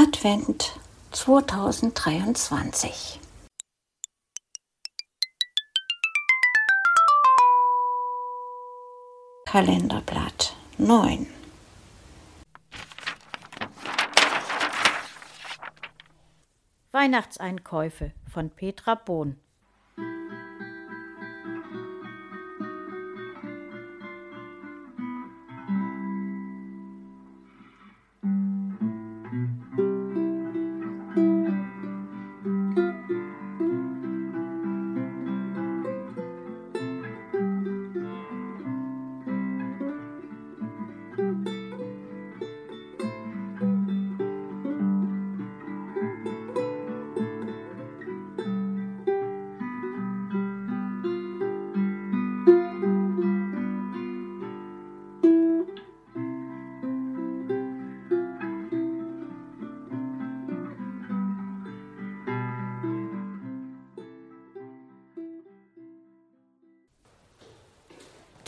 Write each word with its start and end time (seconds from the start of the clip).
Advent 0.00 0.78
2023. 1.10 3.18
Kalenderblatt 9.44 10.54
9. 10.78 11.26
Weihnachtseinkäufe 16.92 18.12
von 18.32 18.50
Petra 18.50 18.94
Bohn 18.94 19.40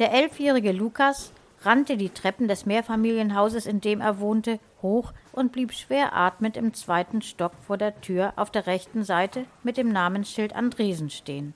Der 0.01 0.13
elfjährige 0.13 0.73
Lukas 0.73 1.31
rannte 1.61 1.99
die 1.99 2.09
Treppen 2.09 2.49
des 2.49 2.65
Mehrfamilienhauses, 2.65 3.67
in 3.67 3.83
dem 3.83 4.01
er 4.01 4.19
wohnte, 4.19 4.59
hoch 4.81 5.13
und 5.31 5.53
blieb 5.53 5.75
schwer 5.75 6.17
atmend 6.17 6.57
im 6.57 6.73
zweiten 6.73 7.21
Stock 7.21 7.53
vor 7.67 7.77
der 7.77 8.01
Tür 8.01 8.33
auf 8.37 8.51
der 8.51 8.67
rechten 8.67 9.05
Seite 9.05 9.45
mit 9.63 9.77
dem 9.77 9.93
Namensschild 9.93 10.57
Andresen 10.57 11.11
stehen. 11.11 11.53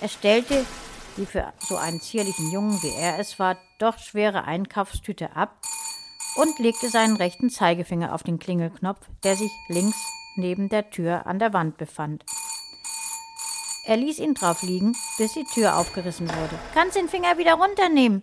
Er 0.00 0.08
stellte 0.08 0.64
die 1.18 1.26
für 1.26 1.52
so 1.58 1.76
einen 1.76 2.00
zierlichen 2.00 2.50
Jungen 2.50 2.82
wie 2.82 2.98
er 2.98 3.18
es 3.18 3.38
war, 3.38 3.58
doch 3.78 3.98
schwere 3.98 4.44
Einkaufstüte 4.44 5.36
ab 5.36 5.54
und 6.36 6.58
legte 6.60 6.88
seinen 6.88 7.16
rechten 7.16 7.50
Zeigefinger 7.50 8.14
auf 8.14 8.22
den 8.22 8.38
Klingelknopf, 8.38 9.06
der 9.22 9.36
sich 9.36 9.50
links 9.68 9.98
neben 10.34 10.70
der 10.70 10.88
Tür 10.88 11.26
an 11.26 11.38
der 11.38 11.52
Wand 11.52 11.76
befand. 11.76 12.24
Er 13.90 13.96
ließ 13.96 14.20
ihn 14.20 14.34
drauf 14.34 14.62
liegen, 14.62 14.94
bis 15.18 15.32
die 15.32 15.42
Tür 15.42 15.76
aufgerissen 15.76 16.28
wurde. 16.28 16.56
Kannst 16.74 16.94
den 16.94 17.08
Finger 17.08 17.38
wieder 17.38 17.54
runternehmen, 17.54 18.22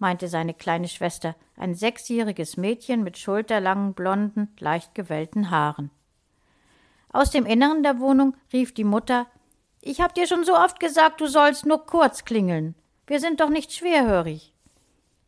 meinte 0.00 0.26
seine 0.26 0.54
kleine 0.54 0.88
Schwester, 0.88 1.36
ein 1.56 1.76
sechsjähriges 1.76 2.56
Mädchen 2.56 3.04
mit 3.04 3.16
schulterlangen, 3.16 3.94
blonden, 3.94 4.52
leicht 4.58 4.92
gewellten 4.96 5.52
Haaren. 5.52 5.92
Aus 7.12 7.30
dem 7.30 7.46
Inneren 7.46 7.84
der 7.84 8.00
Wohnung 8.00 8.36
rief 8.52 8.74
die 8.74 8.82
Mutter 8.82 9.28
Ich 9.80 10.00
hab 10.00 10.16
dir 10.16 10.26
schon 10.26 10.42
so 10.42 10.56
oft 10.56 10.80
gesagt, 10.80 11.20
du 11.20 11.28
sollst 11.28 11.64
nur 11.64 11.86
kurz 11.86 12.24
klingeln. 12.24 12.74
Wir 13.06 13.20
sind 13.20 13.40
doch 13.40 13.50
nicht 13.50 13.72
schwerhörig. 13.72 14.52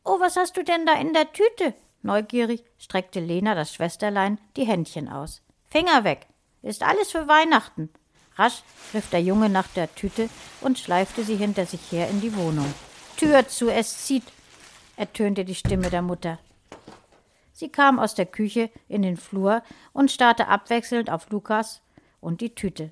Oh, 0.03 0.19
was 0.19 0.34
hast 0.34 0.56
du 0.56 0.65
denn 0.65 0.84
da 0.84 0.95
in 0.95 1.12
der 1.12 1.33
Tüte? 1.33 1.75
Neugierig 2.03 2.65
streckte 2.77 3.21
Lena, 3.21 3.55
das 3.55 3.73
Schwesterlein, 3.73 4.41
die 4.56 4.67
Händchen 4.67 5.09
aus. 5.09 5.43
Finger 5.71 6.03
weg. 6.03 6.27
Ist 6.61 6.83
alles 6.83 7.12
für 7.12 7.28
Weihnachten. 7.28 7.89
Rasch 8.37 8.62
griff 8.91 9.11
der 9.11 9.23
Junge 9.23 9.48
nach 9.48 9.69
der 9.69 9.95
Tüte 9.95 10.29
und 10.61 10.79
schleifte 10.79 11.25
sie 11.25 11.37
hinter 11.37 11.66
sich 11.66 11.93
her 11.93 12.09
in 12.09 12.21
die 12.21 12.37
Wohnung. 12.37 12.72
Tür 13.16 13.49
zu, 13.49 13.71
es 13.71 14.05
zieht, 14.05 14.25
ertönte 14.97 15.44
die 15.44 15.55
Stimme 15.55 15.91
der 15.91 16.03
Mutter. 16.03 16.38
Sie 17.53 17.71
kam 17.71 17.99
aus 17.99 18.15
der 18.15 18.27
Küche 18.27 18.71
in 18.88 19.00
den 19.00 19.16
Flur 19.16 19.62
und 19.94 20.11
starrte 20.11 20.49
abwechselnd 20.49 21.11
auf 21.11 21.31
Lukas 21.31 21.81
und 22.21 22.43
die 22.43 22.55
Tüte. 22.55 22.91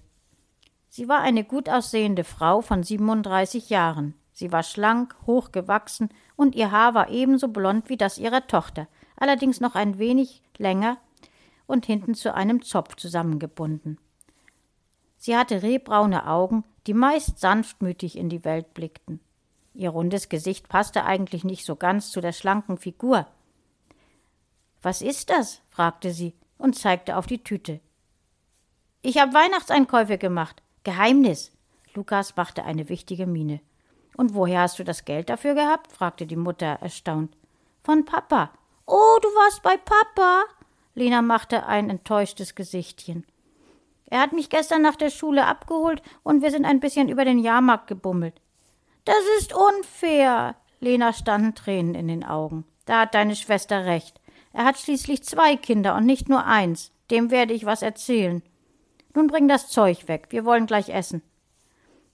Sie 0.88 1.08
war 1.08 1.20
eine 1.20 1.44
gut 1.44 1.68
aussehende 1.68 2.24
Frau 2.24 2.62
von 2.62 2.82
37 2.82 3.68
Jahren. 3.68 4.14
Sie 4.32 4.52
war 4.52 4.62
schlank, 4.62 5.14
hochgewachsen 5.26 6.08
und 6.36 6.54
ihr 6.54 6.70
Haar 6.70 6.94
war 6.94 7.10
ebenso 7.10 7.48
blond 7.48 7.88
wie 7.88 7.96
das 7.96 8.16
ihrer 8.16 8.46
Tochter, 8.46 8.88
allerdings 9.16 9.60
noch 9.60 9.74
ein 9.74 9.98
wenig 9.98 10.42
länger 10.56 10.96
und 11.66 11.84
hinten 11.84 12.14
zu 12.14 12.34
einem 12.34 12.62
Zopf 12.62 12.96
zusammengebunden. 12.96 13.98
Sie 15.24 15.38
hatte 15.38 15.62
rehbraune 15.62 16.28
Augen, 16.28 16.64
die 16.86 16.92
meist 16.92 17.38
sanftmütig 17.38 18.18
in 18.18 18.28
die 18.28 18.44
Welt 18.44 18.74
blickten. 18.74 19.20
Ihr 19.72 19.88
rundes 19.88 20.28
Gesicht 20.28 20.68
passte 20.68 21.06
eigentlich 21.06 21.44
nicht 21.44 21.64
so 21.64 21.76
ganz 21.76 22.10
zu 22.10 22.20
der 22.20 22.32
schlanken 22.32 22.76
Figur. 22.76 23.26
Was 24.82 25.00
ist 25.00 25.30
das? 25.30 25.62
fragte 25.70 26.10
sie 26.10 26.34
und 26.58 26.76
zeigte 26.76 27.16
auf 27.16 27.26
die 27.26 27.42
Tüte. 27.42 27.80
Ich 29.00 29.16
habe 29.16 29.32
Weihnachtseinkäufe 29.32 30.18
gemacht. 30.18 30.62
Geheimnis. 30.82 31.52
Lukas 31.94 32.36
machte 32.36 32.66
eine 32.66 32.90
wichtige 32.90 33.24
Miene. 33.26 33.62
Und 34.18 34.34
woher 34.34 34.60
hast 34.60 34.78
du 34.78 34.84
das 34.84 35.06
Geld 35.06 35.30
dafür 35.30 35.54
gehabt? 35.54 35.90
fragte 35.90 36.26
die 36.26 36.36
Mutter 36.36 36.66
erstaunt. 36.82 37.34
Von 37.82 38.04
Papa. 38.04 38.50
Oh, 38.84 39.16
du 39.22 39.28
warst 39.28 39.62
bei 39.62 39.78
Papa? 39.78 40.44
Lena 40.94 41.22
machte 41.22 41.64
ein 41.64 41.88
enttäuschtes 41.88 42.54
Gesichtchen. 42.54 43.24
Er 44.14 44.20
hat 44.20 44.32
mich 44.32 44.48
gestern 44.48 44.80
nach 44.80 44.94
der 44.94 45.10
Schule 45.10 45.44
abgeholt 45.44 46.00
und 46.22 46.40
wir 46.40 46.52
sind 46.52 46.64
ein 46.66 46.78
bisschen 46.78 47.08
über 47.08 47.24
den 47.24 47.40
Jahrmarkt 47.40 47.88
gebummelt. 47.88 48.40
Das 49.04 49.16
ist 49.40 49.52
unfair. 49.52 50.54
Lena 50.78 51.12
standen 51.12 51.56
Tränen 51.56 51.96
in 51.96 52.06
den 52.06 52.22
Augen. 52.22 52.64
Da 52.84 53.00
hat 53.00 53.16
deine 53.16 53.34
Schwester 53.34 53.86
recht. 53.86 54.20
Er 54.52 54.66
hat 54.66 54.78
schließlich 54.78 55.24
zwei 55.24 55.56
Kinder 55.56 55.96
und 55.96 56.06
nicht 56.06 56.28
nur 56.28 56.46
eins. 56.46 56.92
Dem 57.10 57.32
werde 57.32 57.54
ich 57.54 57.66
was 57.66 57.82
erzählen. 57.82 58.44
Nun 59.14 59.26
bring 59.26 59.48
das 59.48 59.68
Zeug 59.68 60.06
weg. 60.06 60.28
Wir 60.30 60.44
wollen 60.44 60.66
gleich 60.66 60.90
essen. 60.90 61.20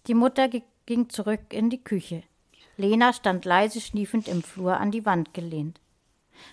Die 0.07 0.15
Mutter 0.15 0.49
ging 0.87 1.11
zurück 1.11 1.53
in 1.53 1.69
die 1.69 1.85
Küche. 1.85 2.23
Lena 2.79 3.13
stand 3.13 3.45
leise 3.45 3.83
schniefend 3.83 4.27
im 4.27 4.43
Flur 4.43 4.79
an 4.79 4.91
die 4.91 5.05
Wand 5.05 5.35
gelehnt. 5.35 5.83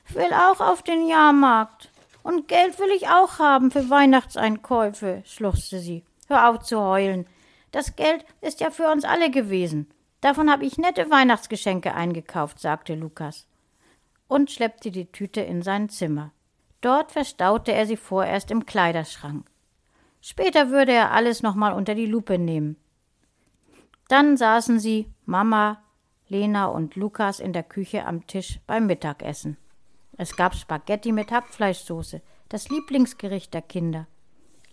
Will 0.10 0.34
auch 0.34 0.60
auf 0.60 0.84
den 0.84 1.08
Jahrmarkt. 1.08 1.90
Und 2.28 2.50
Geld 2.50 2.78
will 2.78 2.90
ich 2.94 3.08
auch 3.08 3.40
haben 3.40 3.72
für 3.72 3.90
Weihnachtseinkäufe, 3.90 5.22
schluchzte 5.24 5.80
sie. 5.80 6.04
Hör 6.28 6.50
auf 6.50 6.60
zu 6.60 6.78
heulen. 6.78 7.26
Das 7.72 7.96
Geld 7.96 8.26
ist 8.42 8.60
ja 8.60 8.70
für 8.70 8.92
uns 8.92 9.06
alle 9.06 9.32
gewesen. 9.32 9.90
Davon 10.20 10.52
habe 10.52 10.66
ich 10.66 10.78
nette 10.78 11.10
Weihnachtsgeschenke 11.10 11.94
eingekauft, 11.94 12.60
sagte 12.60 12.96
Lukas 12.96 13.48
und 14.28 14.52
schleppte 14.52 14.92
die 14.92 15.10
Tüte 15.10 15.40
in 15.40 15.62
sein 15.62 15.88
Zimmer. 15.88 16.34
Dort 16.82 17.14
verstaute 17.14 17.72
er 17.72 17.86
sie 17.86 17.96
vorerst 17.96 18.52
im 18.52 18.66
Kleiderschrank. 18.66 19.50
Später 20.20 20.70
würde 20.70 20.92
er 20.92 21.14
alles 21.14 21.42
nochmal 21.42 21.72
unter 21.72 21.96
die 21.96 22.08
Lupe 22.08 22.38
nehmen. 22.38 22.76
Dann 24.10 24.36
saßen 24.36 24.82
sie, 24.82 25.10
Mama, 25.26 25.82
Lena 26.28 26.66
und 26.66 26.98
Lukas 26.98 27.40
in 27.40 27.54
der 27.54 27.64
Küche 27.64 28.06
am 28.06 28.28
Tisch 28.28 28.60
beim 28.68 28.86
Mittagessen. 28.86 29.56
Es 30.18 30.36
gab 30.36 30.56
Spaghetti 30.56 31.12
mit 31.12 31.32
Hackfleischsoße, 31.32 32.22
das 32.50 32.70
Lieblingsgericht 32.70 33.54
der 33.54 33.62
Kinder. 33.62 34.08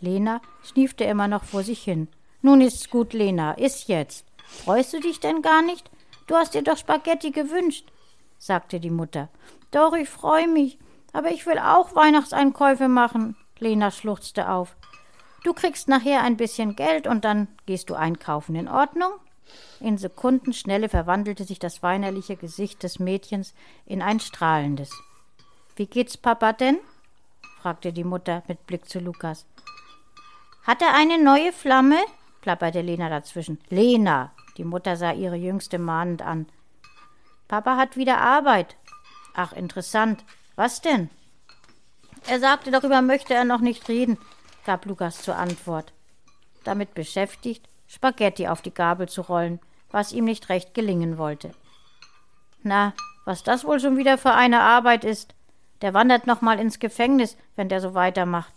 Lena 0.00 0.41
schniefte 0.62 1.05
immer 1.05 1.28
noch 1.28 1.44
vor 1.44 1.62
sich 1.62 1.82
hin. 1.82 2.09
Nun 2.43 2.60
ist's 2.60 2.91
gut, 2.91 3.12
Lena, 3.12 3.53
iss 3.53 3.87
jetzt. 3.87 4.27
Freust 4.47 4.93
du 4.93 5.00
dich 5.00 5.21
denn 5.21 5.43
gar 5.43 5.62
nicht? 5.62 5.91
Du 6.27 6.34
hast 6.34 6.55
dir 6.55 6.62
doch 6.62 6.77
Spaghetti 6.77 7.31
gewünscht, 7.31 7.91
sagte 8.38 8.81
die 8.81 8.91
Mutter. 8.91 9.28
Doch, 9.71 9.93
ich 9.94 10.09
freue 10.09 10.49
mich, 10.49 10.78
aber 11.12 11.31
ich 11.31 11.47
will 11.47 11.59
auch 11.59 11.94
Weihnachtseinkäufe 11.94 12.88
machen. 12.88 13.37
Lena 13.58 13.90
schluchzte 13.90 14.49
auf. 14.50 14.76
Du 15.43 15.52
kriegst 15.52 15.88
nachher 15.88 16.23
ein 16.23 16.38
bisschen 16.38 16.75
Geld 16.75 17.06
und 17.06 17.25
dann 17.25 17.49
gehst 17.67 17.90
du 17.90 17.94
einkaufen. 17.94 18.55
In 18.56 18.69
Ordnung? 18.69 19.12
In 19.81 19.99
Sekundenschnelle 19.99 20.88
verwandelte 20.88 21.44
sich 21.44 21.58
das 21.58 21.82
weinerliche 21.82 22.37
Gesicht 22.37 22.82
des 22.82 22.99
Mädchens 22.99 23.55
in 23.85 24.00
ein 24.00 24.20
strahlendes. 24.20 24.90
Wie 25.76 25.87
geht's 25.87 26.17
Papa 26.17 26.53
denn? 26.53 26.79
fragte 27.61 27.93
die 27.93 28.05
Mutter 28.05 28.43
mit 28.47 28.67
Blick 28.67 28.88
zu 28.88 29.00
Lukas. 29.00 29.47
Hat 30.62 30.81
er 30.82 30.94
eine 30.94 31.23
neue 31.23 31.53
Flamme? 31.53 31.99
plapperte 32.41 32.81
Lena 32.81 33.09
dazwischen. 33.09 33.59
Lena! 33.71 34.32
Die 34.56 34.65
Mutter 34.65 34.97
sah 34.97 35.12
ihre 35.12 35.37
Jüngste 35.37 35.79
mahnend 35.79 36.23
an. 36.23 36.47
Papa 37.49 37.76
hat 37.76 37.97
wieder 37.97 38.21
Arbeit. 38.21 38.76
Ach, 39.35 39.53
interessant. 39.53 40.25
Was 40.55 40.81
denn? 40.81 41.11
Er 42.29 42.38
sagte, 42.38 42.71
darüber 42.71 43.03
möchte 43.03 43.35
er 43.35 43.44
noch 43.44 43.61
nicht 43.61 43.88
reden, 43.88 44.17
gab 44.65 44.87
Lukas 44.87 45.23
zur 45.23 45.37
Antwort. 45.37 45.93
Damit 46.62 46.94
beschäftigt, 46.94 47.69
Spaghetti 47.87 48.47
auf 48.47 48.62
die 48.62 48.73
Gabel 48.73 49.09
zu 49.09 49.23
rollen, 49.23 49.61
was 49.91 50.12
ihm 50.12 50.25
nicht 50.25 50.49
recht 50.49 50.73
gelingen 50.73 51.19
wollte. 51.19 51.50
Na, 52.62 52.94
was 53.25 53.43
das 53.43 53.65
wohl 53.65 53.81
schon 53.81 53.97
wieder 53.97 54.17
für 54.17 54.32
eine 54.32 54.61
Arbeit 54.61 55.05
ist, 55.05 55.35
der 55.85 55.93
wandert 55.93 56.27
noch 56.27 56.41
mal 56.41 56.59
ins 56.59 56.79
Gefängnis, 56.79 57.37
wenn 57.57 57.69
der 57.69 57.83
so 57.83 57.93
weitermacht. 57.93 58.55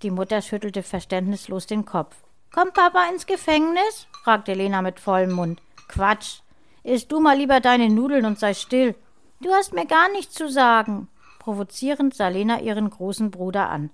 Die 0.00 0.10
Mutter 0.10 0.40
schüttelte 0.40 0.82
verständnislos 0.82 1.66
den 1.66 1.84
Kopf. 1.84 2.16
Kommt 2.50 2.72
Papa 2.72 3.10
ins 3.12 3.26
Gefängnis? 3.26 4.06
fragte 4.24 4.54
Lena 4.54 4.80
mit 4.80 4.98
vollem 4.98 5.32
Mund. 5.32 5.60
Quatsch. 5.86 6.40
Iss 6.82 7.08
du 7.08 7.20
mal 7.20 7.36
lieber 7.36 7.60
deine 7.60 7.90
Nudeln 7.90 8.24
und 8.24 8.38
sei 8.38 8.54
still. 8.54 8.94
Du 9.42 9.52
hast 9.52 9.74
mir 9.74 9.84
gar 9.84 10.10
nichts 10.12 10.32
zu 10.32 10.48
sagen. 10.48 11.08
Provozierend 11.40 12.14
sah 12.14 12.28
Lena 12.28 12.60
ihren 12.60 12.88
großen 12.88 13.30
Bruder 13.30 13.68
an. 13.68 13.90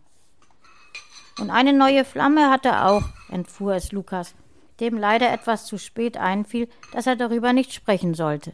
Und 1.41 1.51
eine 1.51 1.73
neue 1.73 2.05
Flamme 2.05 2.49
hat 2.49 2.65
er 2.65 2.89
auch, 2.89 3.03
entfuhr 3.29 3.75
es 3.75 3.91
Lukas, 3.91 4.37
dem 4.79 4.97
leider 4.97 5.33
etwas 5.33 5.67
zu 5.67 5.79
spät 5.79 6.17
einfiel, 6.17 6.69
dass 6.93 7.09
er 7.09 7.17
darüber 7.17 7.53
nicht 7.53 7.73
sprechen 7.73 8.15
sollte. 8.15 8.53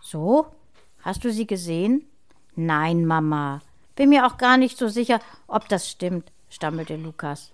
So? 0.00 0.46
Hast 1.02 1.22
du 1.22 1.30
sie 1.30 1.46
gesehen? 1.46 2.08
Nein, 2.56 3.04
Mama. 3.04 3.60
Bin 3.96 4.10
mir 4.10 4.26
auch 4.26 4.38
gar 4.38 4.56
nicht 4.56 4.78
so 4.78 4.88
sicher, 4.88 5.20
ob 5.46 5.68
das 5.68 5.90
stimmt, 5.90 6.32
stammelte 6.48 6.96
Lukas. 6.96 7.52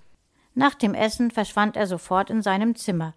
Nach 0.55 0.75
dem 0.75 0.95
Essen 0.95 1.31
verschwand 1.31 1.77
er 1.77 1.87
sofort 1.87 2.31
in 2.31 2.43
seinem 2.43 2.77
Zimmer. 2.77 3.15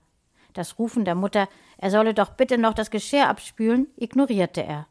Das 0.53 0.77
Rufen 0.77 1.03
der 1.03 1.15
Mutter, 1.15 1.50
er 1.77 1.89
solle 1.89 2.13
doch 2.13 2.30
bitte 2.30 2.57
noch 2.57 2.74
das 2.74 2.91
Geschirr 2.91 3.27
abspülen, 3.27 3.88
ignorierte 3.97 4.63
er. 4.63 4.88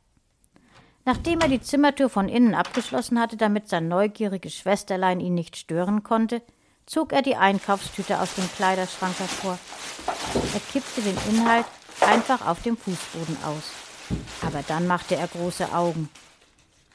Nachdem 1.05 1.41
er 1.41 1.49
die 1.49 1.61
Zimmertür 1.61 2.09
von 2.09 2.29
innen 2.29 2.55
abgeschlossen 2.55 3.19
hatte, 3.21 3.37
damit 3.37 3.69
sein 3.69 3.89
neugieriges 3.89 4.55
Schwesterlein 4.55 5.21
ihn 5.21 5.35
nicht 5.35 5.56
stören 5.56 6.03
konnte, 6.03 6.43
zog 6.87 7.12
er 7.12 7.23
die 7.23 7.37
Einkaufstüte 7.37 8.21
aus 8.21 8.35
dem 8.35 8.49
Kleiderschrank 8.56 9.19
hervor. 9.19 9.59
Er 10.35 10.61
kippte 10.73 11.00
den 11.00 11.17
Inhalt 11.31 11.67
einfach 12.00 12.47
auf 12.47 12.62
dem 12.62 12.77
Fußboden 12.77 13.37
aus. 13.44 13.73
Aber 14.43 14.62
dann 14.67 14.87
machte 14.87 15.17
er 15.17 15.29
große 15.29 15.73
Augen. 15.73 16.09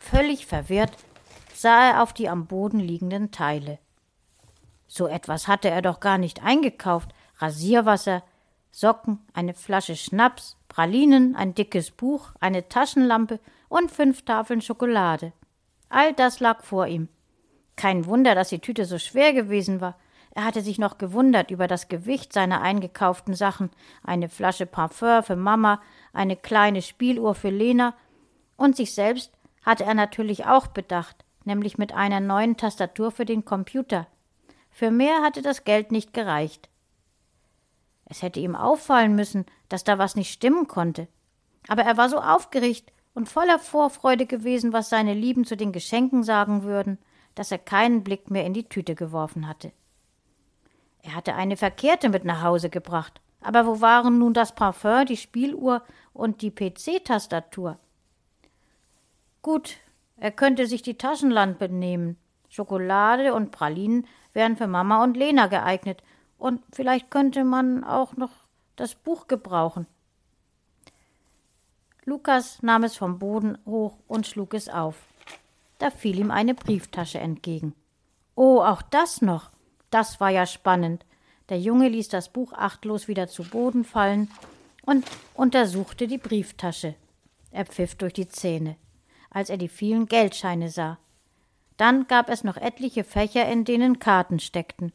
Völlig 0.09 0.45
verwirrt 0.45 0.95
sah 1.53 1.89
er 1.89 2.03
auf 2.03 2.13
die 2.13 2.29
am 2.29 2.45
Boden 2.45 2.79
liegenden 2.79 3.31
Teile. 3.31 3.79
So 4.87 5.07
etwas 5.07 5.47
hatte 5.47 5.69
er 5.69 5.81
doch 5.81 5.99
gar 5.99 6.17
nicht 6.17 6.43
eingekauft. 6.43 7.09
Rasierwasser, 7.39 8.23
Socken, 8.71 9.19
eine 9.33 9.53
Flasche 9.53 9.95
Schnaps, 9.95 10.55
Pralinen, 10.69 11.35
ein 11.35 11.55
dickes 11.55 11.91
Buch, 11.91 12.31
eine 12.39 12.69
Taschenlampe 12.69 13.39
und 13.69 13.91
fünf 13.91 14.23
Tafeln 14.23 14.61
Schokolade. 14.61 15.33
All 15.89 16.13
das 16.13 16.39
lag 16.39 16.63
vor 16.63 16.87
ihm. 16.87 17.09
Kein 17.75 18.05
Wunder, 18.05 18.33
dass 18.33 18.49
die 18.49 18.59
Tüte 18.59 18.85
so 18.85 18.97
schwer 18.97 19.33
gewesen 19.33 19.81
war. 19.81 19.97
Er 20.31 20.45
hatte 20.45 20.61
sich 20.61 20.77
noch 20.77 20.99
gewundert 20.99 21.51
über 21.51 21.67
das 21.67 21.89
Gewicht 21.89 22.31
seiner 22.31 22.61
eingekauften 22.61 23.33
Sachen. 23.33 23.71
Eine 24.03 24.29
Flasche 24.29 24.67
Parfum 24.67 25.23
für 25.23 25.35
Mama, 25.35 25.81
eine 26.13 26.35
kleine 26.35 26.81
Spieluhr 26.81 27.35
für 27.35 27.49
Lena 27.49 27.93
und 28.55 28.75
sich 28.75 28.93
selbst 28.93 29.31
hatte 29.63 29.83
er 29.83 29.93
natürlich 29.93 30.45
auch 30.45 30.67
bedacht, 30.67 31.25
nämlich 31.43 31.77
mit 31.77 31.93
einer 31.93 32.19
neuen 32.19 32.57
Tastatur 32.57 33.11
für 33.11 33.25
den 33.25 33.45
Computer. 33.45 34.07
Für 34.69 34.91
mehr 34.91 35.21
hatte 35.21 35.41
das 35.41 35.63
Geld 35.63 35.91
nicht 35.91 36.13
gereicht. 36.13 36.69
Es 38.05 38.21
hätte 38.21 38.39
ihm 38.39 38.55
auffallen 38.55 39.15
müssen, 39.15 39.45
dass 39.69 39.83
da 39.83 39.97
was 39.97 40.15
nicht 40.15 40.31
stimmen 40.31 40.67
konnte. 40.67 41.07
Aber 41.67 41.83
er 41.83 41.97
war 41.97 42.09
so 42.09 42.17
aufgeregt 42.17 42.93
und 43.13 43.27
voller 43.27 43.59
Vorfreude 43.59 44.25
gewesen, 44.25 44.73
was 44.73 44.89
seine 44.89 45.13
Lieben 45.13 45.43
zu 45.43 45.57
den 45.57 45.71
Geschenken 45.71 46.23
sagen 46.23 46.63
würden, 46.63 46.99
dass 47.35 47.51
er 47.51 47.57
keinen 47.57 48.03
Blick 48.03 48.31
mehr 48.31 48.45
in 48.45 48.53
die 48.53 48.69
Tüte 48.69 48.95
geworfen 48.95 49.47
hatte. 49.47 49.71
Er 51.01 51.15
hatte 51.15 51.35
eine 51.35 51.57
verkehrte 51.57 52.09
mit 52.09 52.25
nach 52.25 52.43
Hause 52.43 52.69
gebracht. 52.69 53.21
Aber 53.41 53.65
wo 53.65 53.81
waren 53.81 54.17
nun 54.19 54.33
das 54.33 54.55
Parfum, 54.55 55.05
die 55.05 55.17
Spieluhr 55.17 55.83
und 56.13 56.41
die 56.41 56.51
PC-Tastatur? 56.51 57.79
Gut, 59.47 59.77
er 60.17 60.31
könnte 60.31 60.67
sich 60.67 60.81
die 60.81 60.97
Taschenlampe 60.97 61.69
nehmen. 61.69 62.17
Schokolade 62.49 63.33
und 63.33 63.51
Pralinen 63.51 64.05
wären 64.33 64.57
für 64.57 64.67
Mama 64.67 65.01
und 65.01 65.15
Lena 65.15 65.47
geeignet, 65.47 66.03
und 66.37 66.61
vielleicht 66.73 67.09
könnte 67.09 67.45
man 67.45 67.85
auch 67.85 68.17
noch 68.17 68.31
das 68.75 68.93
Buch 68.93 69.27
gebrauchen. 69.27 69.87
Lukas 72.03 72.61
nahm 72.61 72.83
es 72.83 72.97
vom 72.97 73.19
Boden 73.19 73.57
hoch 73.65 73.93
und 74.09 74.27
schlug 74.27 74.53
es 74.53 74.67
auf. 74.67 74.97
Da 75.77 75.91
fiel 75.91 76.19
ihm 76.19 76.29
eine 76.29 76.53
Brieftasche 76.53 77.19
entgegen. 77.19 77.73
Oh, 78.35 78.59
auch 78.59 78.81
das 78.81 79.21
noch. 79.21 79.51
Das 79.91 80.19
war 80.19 80.29
ja 80.29 80.45
spannend. 80.45 81.05
Der 81.47 81.61
Junge 81.61 81.87
ließ 81.87 82.09
das 82.09 82.27
Buch 82.27 82.51
achtlos 82.51 83.07
wieder 83.07 83.29
zu 83.29 83.45
Boden 83.45 83.85
fallen 83.85 84.29
und 84.81 85.05
untersuchte 85.35 86.07
die 86.07 86.17
Brieftasche. 86.17 86.95
Er 87.51 87.65
pfiff 87.65 87.95
durch 87.95 88.11
die 88.11 88.27
Zähne, 88.27 88.75
als 89.37 89.51
er 89.51 89.57
die 89.57 89.67
vielen 89.67 90.07
Geldscheine 90.07 90.69
sah. 90.69 90.97
Dann 91.77 92.07
gab 92.07 92.27
es 92.27 92.43
noch 92.43 92.57
etliche 92.57 93.03
Fächer, 93.03 93.47
in 93.47 93.65
denen 93.65 93.99
Karten 93.99 94.39
steckten. 94.39 94.91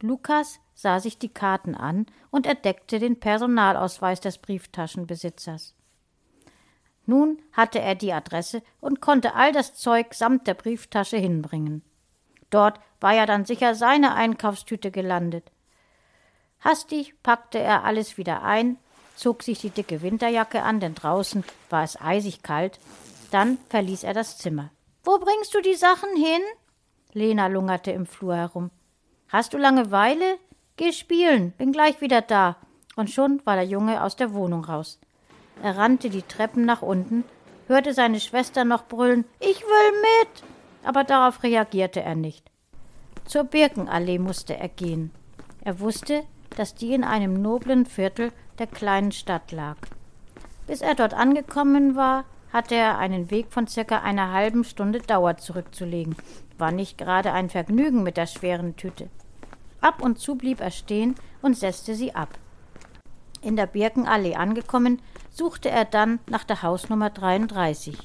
Lukas 0.00 0.58
sah 0.74 0.98
sich 0.98 1.18
die 1.18 1.28
Karten 1.28 1.76
an 1.76 2.06
und 2.32 2.46
entdeckte 2.46 2.98
den 2.98 3.20
Personalausweis 3.20 4.18
des 4.18 4.38
Brieftaschenbesitzers. 4.38 5.76
Nun 7.06 7.40
hatte 7.52 7.78
er 7.78 7.94
die 7.94 8.12
Adresse 8.12 8.60
und 8.80 9.00
konnte 9.00 9.36
all 9.36 9.52
das 9.52 9.76
Zeug 9.76 10.14
samt 10.14 10.48
der 10.48 10.54
Brieftasche 10.54 11.18
hinbringen. 11.18 11.82
Dort 12.50 12.80
war 13.00 13.14
ja 13.14 13.24
dann 13.24 13.44
sicher 13.44 13.76
seine 13.76 14.14
Einkaufstüte 14.14 14.90
gelandet. 14.90 15.52
Hastig 16.58 17.14
packte 17.22 17.60
er 17.60 17.84
alles 17.84 18.18
wieder 18.18 18.42
ein, 18.42 18.78
zog 19.14 19.44
sich 19.44 19.60
die 19.60 19.70
dicke 19.70 20.02
Winterjacke 20.02 20.64
an, 20.64 20.80
denn 20.80 20.96
draußen 20.96 21.44
war 21.68 21.84
es 21.84 22.00
eisig 22.00 22.42
kalt. 22.42 22.80
Dann 23.30 23.58
verließ 23.68 24.04
er 24.04 24.14
das 24.14 24.38
Zimmer. 24.38 24.70
Wo 25.04 25.18
bringst 25.18 25.54
du 25.54 25.60
die 25.60 25.74
Sachen 25.74 26.16
hin? 26.16 26.42
Lena 27.12 27.46
lungerte 27.46 27.90
im 27.90 28.06
Flur 28.06 28.36
herum. 28.36 28.70
Hast 29.28 29.54
du 29.54 29.58
Langeweile? 29.58 30.38
Geh 30.76 30.92
spielen, 30.92 31.52
bin 31.52 31.72
gleich 31.72 32.00
wieder 32.00 32.22
da. 32.22 32.56
Und 32.96 33.10
schon 33.10 33.40
war 33.44 33.54
der 33.54 33.64
Junge 33.64 34.02
aus 34.02 34.16
der 34.16 34.34
Wohnung 34.34 34.64
raus. 34.64 34.98
Er 35.62 35.76
rannte 35.76 36.10
die 36.10 36.22
Treppen 36.22 36.64
nach 36.64 36.82
unten, 36.82 37.24
hörte 37.66 37.94
seine 37.94 38.18
Schwester 38.18 38.64
noch 38.64 38.86
brüllen 38.86 39.24
Ich 39.38 39.60
will 39.62 39.92
mit. 40.00 40.42
Aber 40.82 41.04
darauf 41.04 41.42
reagierte 41.42 42.00
er 42.00 42.14
nicht. 42.14 42.50
Zur 43.26 43.44
Birkenallee 43.44 44.18
musste 44.18 44.56
er 44.56 44.68
gehen. 44.68 45.12
Er 45.62 45.78
wusste, 45.78 46.24
dass 46.56 46.74
die 46.74 46.94
in 46.94 47.04
einem 47.04 47.40
noblen 47.40 47.86
Viertel 47.86 48.32
der 48.58 48.66
kleinen 48.66 49.12
Stadt 49.12 49.52
lag. 49.52 49.76
Bis 50.66 50.80
er 50.80 50.94
dort 50.94 51.14
angekommen 51.14 51.94
war, 51.94 52.24
hatte 52.52 52.74
er 52.74 52.98
einen 52.98 53.30
Weg 53.30 53.52
von 53.52 53.66
circa 53.66 54.00
einer 54.00 54.32
halben 54.32 54.64
Stunde 54.64 55.00
Dauer 55.00 55.36
zurückzulegen. 55.36 56.16
War 56.58 56.72
nicht 56.72 56.98
gerade 56.98 57.32
ein 57.32 57.50
Vergnügen 57.50 58.02
mit 58.02 58.16
der 58.16 58.26
schweren 58.26 58.76
Tüte. 58.76 59.08
Ab 59.80 60.02
und 60.02 60.18
zu 60.18 60.34
blieb 60.34 60.60
er 60.60 60.70
stehen 60.70 61.14
und 61.42 61.56
setzte 61.56 61.94
sie 61.94 62.14
ab. 62.14 62.38
In 63.40 63.56
der 63.56 63.66
Birkenallee 63.66 64.34
angekommen, 64.34 65.00
suchte 65.30 65.70
er 65.70 65.84
dann 65.84 66.18
nach 66.26 66.44
der 66.44 66.62
Hausnummer 66.62 67.10
33. 67.10 67.96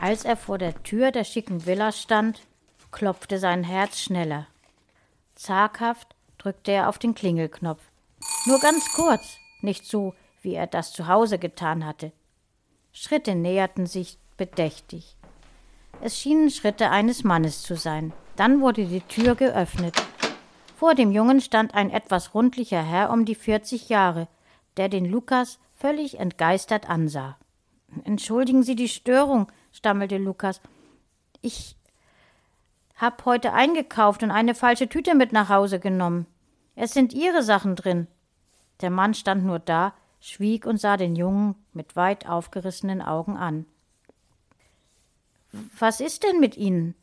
Als 0.00 0.24
er 0.24 0.36
vor 0.36 0.58
der 0.58 0.82
Tür 0.82 1.10
der 1.10 1.24
schicken 1.24 1.66
Villa 1.66 1.92
stand, 1.92 2.40
klopfte 2.90 3.38
sein 3.38 3.64
Herz 3.64 4.00
schneller. 4.00 4.46
Zaghaft 5.34 6.14
drückte 6.38 6.72
er 6.72 6.88
auf 6.88 6.98
den 6.98 7.14
Klingelknopf. 7.14 7.82
Nur 8.46 8.58
ganz 8.60 8.92
kurz, 8.94 9.36
nicht 9.60 9.84
so, 9.84 10.14
wie 10.40 10.54
er 10.54 10.66
das 10.66 10.92
zu 10.92 11.06
Hause 11.06 11.38
getan 11.38 11.84
hatte. 11.84 12.12
Schritte 12.92 13.34
näherten 13.34 13.86
sich 13.86 14.18
bedächtig. 14.36 15.16
Es 16.02 16.18
schienen 16.18 16.50
Schritte 16.50 16.90
eines 16.90 17.24
Mannes 17.24 17.62
zu 17.62 17.74
sein. 17.74 18.12
Dann 18.36 18.60
wurde 18.60 18.84
die 18.84 19.00
Tür 19.00 19.34
geöffnet. 19.34 19.94
Vor 20.76 20.94
dem 20.94 21.10
Jungen 21.10 21.40
stand 21.40 21.74
ein 21.74 21.90
etwas 21.90 22.34
rundlicher 22.34 22.82
Herr 22.82 23.10
um 23.10 23.24
die 23.24 23.34
vierzig 23.34 23.88
Jahre, 23.88 24.28
der 24.76 24.88
den 24.88 25.04
Lukas 25.04 25.58
völlig 25.74 26.18
entgeistert 26.18 26.88
ansah. 26.88 27.36
Entschuldigen 28.04 28.62
Sie 28.62 28.76
die 28.76 28.88
Störung, 28.88 29.50
stammelte 29.70 30.18
Lukas. 30.18 30.60
Ich 31.40 31.76
hab 32.96 33.24
heute 33.24 33.52
eingekauft 33.52 34.22
und 34.22 34.30
eine 34.30 34.54
falsche 34.54 34.88
Tüte 34.88 35.14
mit 35.14 35.32
nach 35.32 35.48
Hause 35.48 35.80
genommen. 35.80 36.26
Es 36.74 36.92
sind 36.92 37.12
Ihre 37.12 37.42
Sachen 37.42 37.74
drin. 37.74 38.06
Der 38.80 38.90
Mann 38.90 39.14
stand 39.14 39.44
nur 39.44 39.58
da, 39.58 39.94
schwieg 40.22 40.66
und 40.66 40.78
sah 40.78 40.96
den 40.96 41.16
Jungen 41.16 41.56
mit 41.72 41.96
weit 41.96 42.28
aufgerissenen 42.28 43.02
Augen 43.02 43.36
an. 43.36 43.66
Was 45.78 46.00
ist 46.00 46.22
denn 46.22 46.40
mit 46.40 46.56
Ihnen? 46.56 46.94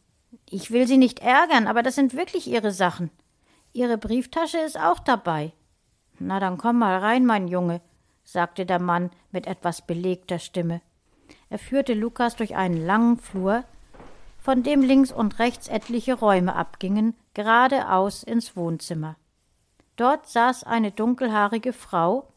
Ich 0.49 0.71
will 0.71 0.87
Sie 0.87 0.97
nicht 0.97 1.19
ärgern, 1.19 1.67
aber 1.67 1.83
das 1.83 1.95
sind 1.95 2.15
wirklich 2.15 2.47
Ihre 2.47 2.71
Sachen. 2.71 3.11
Ihre 3.73 3.97
Brieftasche 3.97 4.57
ist 4.57 4.79
auch 4.79 4.99
dabei. 4.99 5.51
Na, 6.17 6.39
dann 6.39 6.57
komm 6.57 6.79
mal 6.79 6.97
rein, 6.97 7.25
mein 7.25 7.47
Junge, 7.47 7.81
sagte 8.23 8.65
der 8.65 8.79
Mann 8.79 9.11
mit 9.31 9.47
etwas 9.47 9.85
belegter 9.85 10.39
Stimme. 10.39 10.81
Er 11.49 11.59
führte 11.59 11.93
Lukas 11.93 12.35
durch 12.35 12.55
einen 12.55 12.85
langen 12.85 13.17
Flur, 13.17 13.63
von 14.39 14.63
dem 14.63 14.81
links 14.81 15.11
und 15.11 15.39
rechts 15.39 15.67
etliche 15.67 16.13
Räume 16.13 16.55
abgingen, 16.55 17.15
geradeaus 17.33 18.23
ins 18.23 18.55
Wohnzimmer. 18.55 19.17
Dort 19.97 20.27
saß 20.27 20.63
eine 20.63 20.91
dunkelhaarige 20.91 21.73
Frau, 21.73 22.31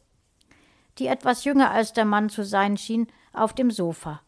die 0.99 1.06
etwas 1.06 1.44
jünger 1.44 1.70
als 1.70 1.92
der 1.92 2.04
Mann 2.04 2.28
zu 2.28 2.44
sein 2.44 2.76
schien, 2.76 3.08
auf 3.32 3.54
dem 3.54 3.70
Sofa. 3.70 4.20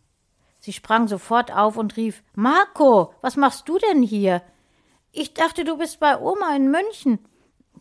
Sie 0.61 0.73
sprang 0.73 1.09
sofort 1.09 1.52
auf 1.52 1.76
und 1.76 1.97
rief 1.97 2.23
Marco, 2.35 3.12
was 3.21 3.37
machst 3.37 3.68
du 3.68 3.78
denn 3.78 4.02
hier? 4.02 4.42
Ich 5.12 5.35
dachte, 5.35 5.64
du 5.64 5.76
bist 5.76 6.00
bei 6.00 6.18
Oma 6.18 6.56
in 6.56 6.71
München. 6.71 7.18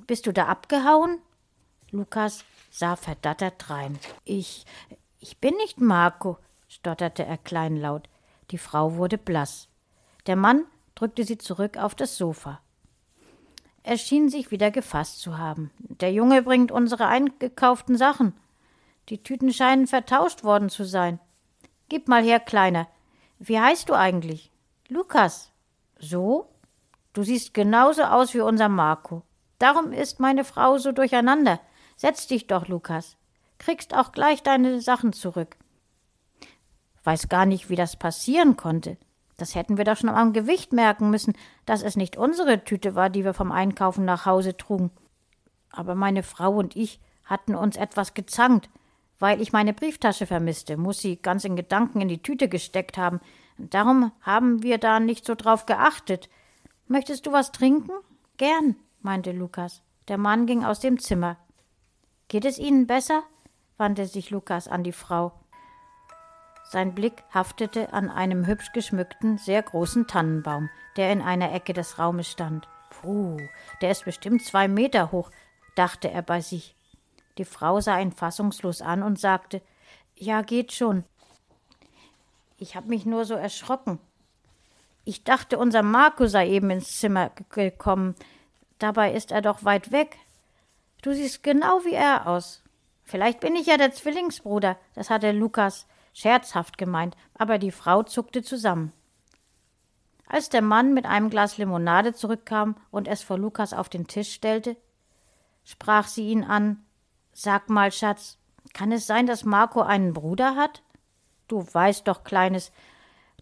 Bist 0.06 0.28
du 0.28 0.34
da 0.34 0.48
abgehauen? 0.48 1.20
Lukas 1.92 2.44
sah 2.70 2.96
verdattert 2.96 3.56
drein. 3.58 3.98
Ich. 4.26 4.66
ich 5.20 5.38
bin 5.38 5.56
nicht 5.56 5.80
Marco, 5.80 6.38
stotterte 6.68 7.24
er 7.24 7.38
kleinlaut. 7.38 8.10
Die 8.52 8.58
Frau 8.58 8.96
wurde 8.96 9.18
blass. 9.18 9.70
Der 10.28 10.36
Mann 10.36 10.66
drückte 10.96 11.24
sie 11.24 11.38
zurück 11.38 11.78
auf 11.78 11.96
das 11.96 12.18
Sofa. 12.18 12.60
Er 13.84 13.98
schien 13.98 14.30
sich 14.30 14.52
wieder 14.52 14.72
gefasst 14.72 15.20
zu 15.20 15.38
haben. 15.38 15.72
Der 15.78 16.12
Junge 16.12 16.42
bringt 16.42 16.72
unsere 16.72 17.08
eingekauften 17.08 17.98
Sachen. 17.98 18.34
Die 19.10 19.22
Tüten 19.22 19.54
scheinen 19.54 19.88
vertauscht 19.88 20.44
worden 20.44 20.70
zu 20.70 20.86
sein. 20.86 21.20
Gib 21.90 22.08
mal 22.08 22.24
her, 22.24 22.40
Kleiner. 22.40 22.88
Wie 23.40 23.60
heißt 23.60 23.90
du 23.90 23.94
eigentlich? 23.94 24.52
Lukas. 24.88 25.52
So? 26.00 26.50
Du 27.14 27.24
siehst 27.24 27.54
genauso 27.54 28.04
aus 28.04 28.34
wie 28.34 28.42
unser 28.42 28.70
Marco. 28.70 29.24
Darum 29.60 29.92
ist 29.92 30.20
meine 30.20 30.44
Frau 30.44 30.78
so 30.78 30.92
durcheinander. 30.92 31.60
Setz 31.96 32.28
dich 32.28 32.48
doch, 32.48 32.68
Lukas. 32.68 33.18
Kriegst 33.60 33.94
auch 33.94 34.12
gleich 34.12 34.44
deine 34.44 34.82
Sachen 34.82 35.14
zurück. 35.14 35.58
Weiß 37.04 37.30
gar 37.30 37.46
nicht, 37.46 37.70
wie 37.70 37.76
das 37.76 37.96
passieren 37.96 38.58
konnte. 38.58 38.98
Das 39.38 39.56
hätten 39.56 39.78
wir 39.78 39.84
doch 39.84 39.98
schon 39.98 40.10
am 40.10 40.34
Gewicht 40.34 40.74
merken 40.74 41.10
müssen, 41.10 41.34
dass 41.66 41.84
es 41.84 41.96
nicht 41.96 42.18
unsere 42.18 42.64
Tüte 42.64 42.96
war, 42.96 43.10
die 43.10 43.26
wir 43.26 43.34
vom 43.34 43.52
Einkaufen 43.52 44.06
nach 44.06 44.26
Hause 44.26 44.56
trugen. 44.56 44.92
Aber 45.70 45.96
meine 45.96 46.24
Frau 46.24 46.52
und 46.54 46.76
ich 46.76 47.00
hatten 47.26 47.56
uns 47.56 47.76
etwas 47.76 48.14
gezankt. 48.14 48.70
Weil 49.24 49.42
ich 49.42 49.54
meine 49.54 49.72
Brieftasche 49.72 50.26
vermisste, 50.28 50.76
muss 50.76 51.00
sie 51.00 51.16
ganz 51.16 51.46
in 51.46 51.56
Gedanken 51.56 52.02
in 52.02 52.10
die 52.10 52.22
Tüte 52.22 52.50
gesteckt 52.50 52.98
haben. 52.98 53.22
Darum 53.58 54.12
haben 54.20 54.64
wir 54.64 54.80
da 54.80 55.00
nicht 55.00 55.26
so 55.26 55.34
drauf 55.34 55.66
geachtet. 55.66 56.30
Möchtest 56.90 57.26
du 57.26 57.32
was 57.32 57.54
trinken? 57.54 57.94
Gern, 58.36 58.76
meinte 59.00 59.32
Lukas. 59.32 59.82
Der 60.10 60.18
Mann 60.18 60.46
ging 60.46 60.66
aus 60.66 60.82
dem 60.82 61.00
Zimmer. 61.00 61.38
Geht 62.28 62.44
es 62.44 62.60
Ihnen 62.60 62.86
besser? 62.86 63.24
wandte 63.78 64.08
sich 64.08 64.30
Lukas 64.30 64.68
an 64.68 64.84
die 64.84 64.92
Frau. 64.92 65.32
Sein 66.66 66.94
Blick 66.94 67.24
haftete 67.34 67.94
an 67.94 68.10
einem 68.10 68.46
hübsch 68.46 68.74
geschmückten, 68.74 69.38
sehr 69.38 69.64
großen 69.64 70.06
Tannenbaum, 70.06 70.70
der 70.98 71.14
in 71.14 71.22
einer 71.22 71.54
Ecke 71.54 71.72
des 71.72 71.98
Raumes 71.98 72.30
stand. 72.30 72.68
Puh, 72.90 73.38
der 73.80 73.92
ist 73.92 74.04
bestimmt 74.04 74.44
zwei 74.44 74.68
Meter 74.68 75.14
hoch, 75.14 75.32
dachte 75.76 76.12
er 76.12 76.24
bei 76.24 76.42
sich. 76.42 76.76
Die 77.38 77.46
Frau 77.46 77.82
sah 77.82 78.00
ihn 78.00 78.12
fassungslos 78.12 78.82
an 78.82 79.04
und 79.04 79.20
sagte 79.20 79.62
Ja, 80.16 80.42
geht 80.42 80.72
schon. 80.72 81.04
Ich 82.58 82.76
hab 82.76 82.86
mich 82.86 83.06
nur 83.06 83.26
so 83.26 83.34
erschrocken. 83.34 84.00
Ich 85.06 85.24
dachte, 85.24 85.58
unser 85.58 85.84
Marco 85.84 86.28
sei 86.28 86.50
eben 86.50 86.70
ins 86.70 87.00
Zimmer 87.00 87.32
gekommen. 87.50 88.16
Dabei 88.80 89.14
ist 89.14 89.32
er 89.32 89.42
doch 89.42 89.64
weit 89.66 89.92
weg. 89.92 90.18
Du 91.02 91.14
siehst 91.14 91.44
genau 91.44 91.84
wie 91.84 91.94
er 91.94 92.28
aus. 92.28 92.64
Vielleicht 93.04 93.42
bin 93.42 93.56
ich 93.56 93.68
ja 93.68 93.78
der 93.78 93.92
Zwillingsbruder, 93.92 94.78
das 94.96 95.10
hatte 95.10 95.32
Lukas 95.32 95.88
scherzhaft 96.14 96.78
gemeint, 96.78 97.18
aber 97.34 97.58
die 97.58 97.72
Frau 97.72 98.04
zuckte 98.04 98.44
zusammen. 98.44 98.94
Als 100.28 100.50
der 100.50 100.62
Mann 100.62 100.94
mit 100.94 101.06
einem 101.06 101.30
Glas 101.30 101.58
Limonade 101.58 102.14
zurückkam 102.14 102.78
und 102.92 103.08
es 103.08 103.22
vor 103.22 103.38
Lukas 103.38 103.74
auf 103.74 103.90
den 103.90 104.08
Tisch 104.08 104.32
stellte, 104.34 104.78
sprach 105.64 106.08
sie 106.08 106.30
ihn 106.30 106.44
an 106.44 106.83
Sag 107.34 107.70
mal, 107.70 107.92
Schatz, 107.92 108.38
kann 108.74 108.92
es 108.92 109.08
sein, 109.08 109.26
dass 109.28 109.44
Marco 109.44 109.82
einen 109.82 110.14
Bruder 110.14 110.56
hat? 110.56 110.84
Du 111.48 111.66
weißt 111.72 112.08
doch, 112.08 112.24
Kleines, 112.24 112.72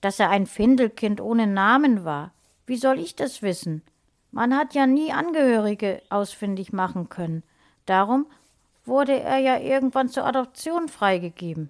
dass 0.01 0.19
er 0.19 0.29
ein 0.29 0.48
Findelkind 0.48 1.21
ohne 1.21 1.45
Namen 1.45 2.03
war. 2.03 2.33
Wie 2.65 2.77
soll 2.77 3.00
ich 3.00 3.15
das 3.15 3.41
wissen? 3.41 3.83
Man 4.31 4.55
hat 4.55 4.74
ja 4.74 4.88
nie 4.88 5.12
Angehörige 5.12 6.01
ausfindig 6.10 6.71
machen 6.74 7.10
können. 7.10 7.43
Darum 7.86 8.27
wurde 8.86 9.19
er 9.19 9.38
ja 9.38 9.60
irgendwann 9.60 10.10
zur 10.10 10.25
Adoption 10.25 10.88
freigegeben. 10.88 11.69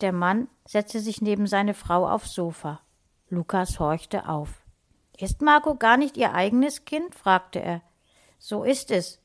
Der 0.00 0.12
Mann 0.12 0.48
setzte 0.64 1.00
sich 1.00 1.20
neben 1.20 1.46
seine 1.46 1.74
Frau 1.74 2.08
aufs 2.08 2.34
Sofa. 2.34 2.80
Lukas 3.28 3.80
horchte 3.80 4.28
auf. 4.28 4.62
Ist 5.18 5.42
Marco 5.42 5.74
gar 5.74 5.96
nicht 5.96 6.16
ihr 6.16 6.34
eigenes 6.34 6.84
Kind? 6.84 7.14
fragte 7.14 7.60
er. 7.60 7.82
So 8.38 8.62
ist 8.62 8.90
es, 8.90 9.20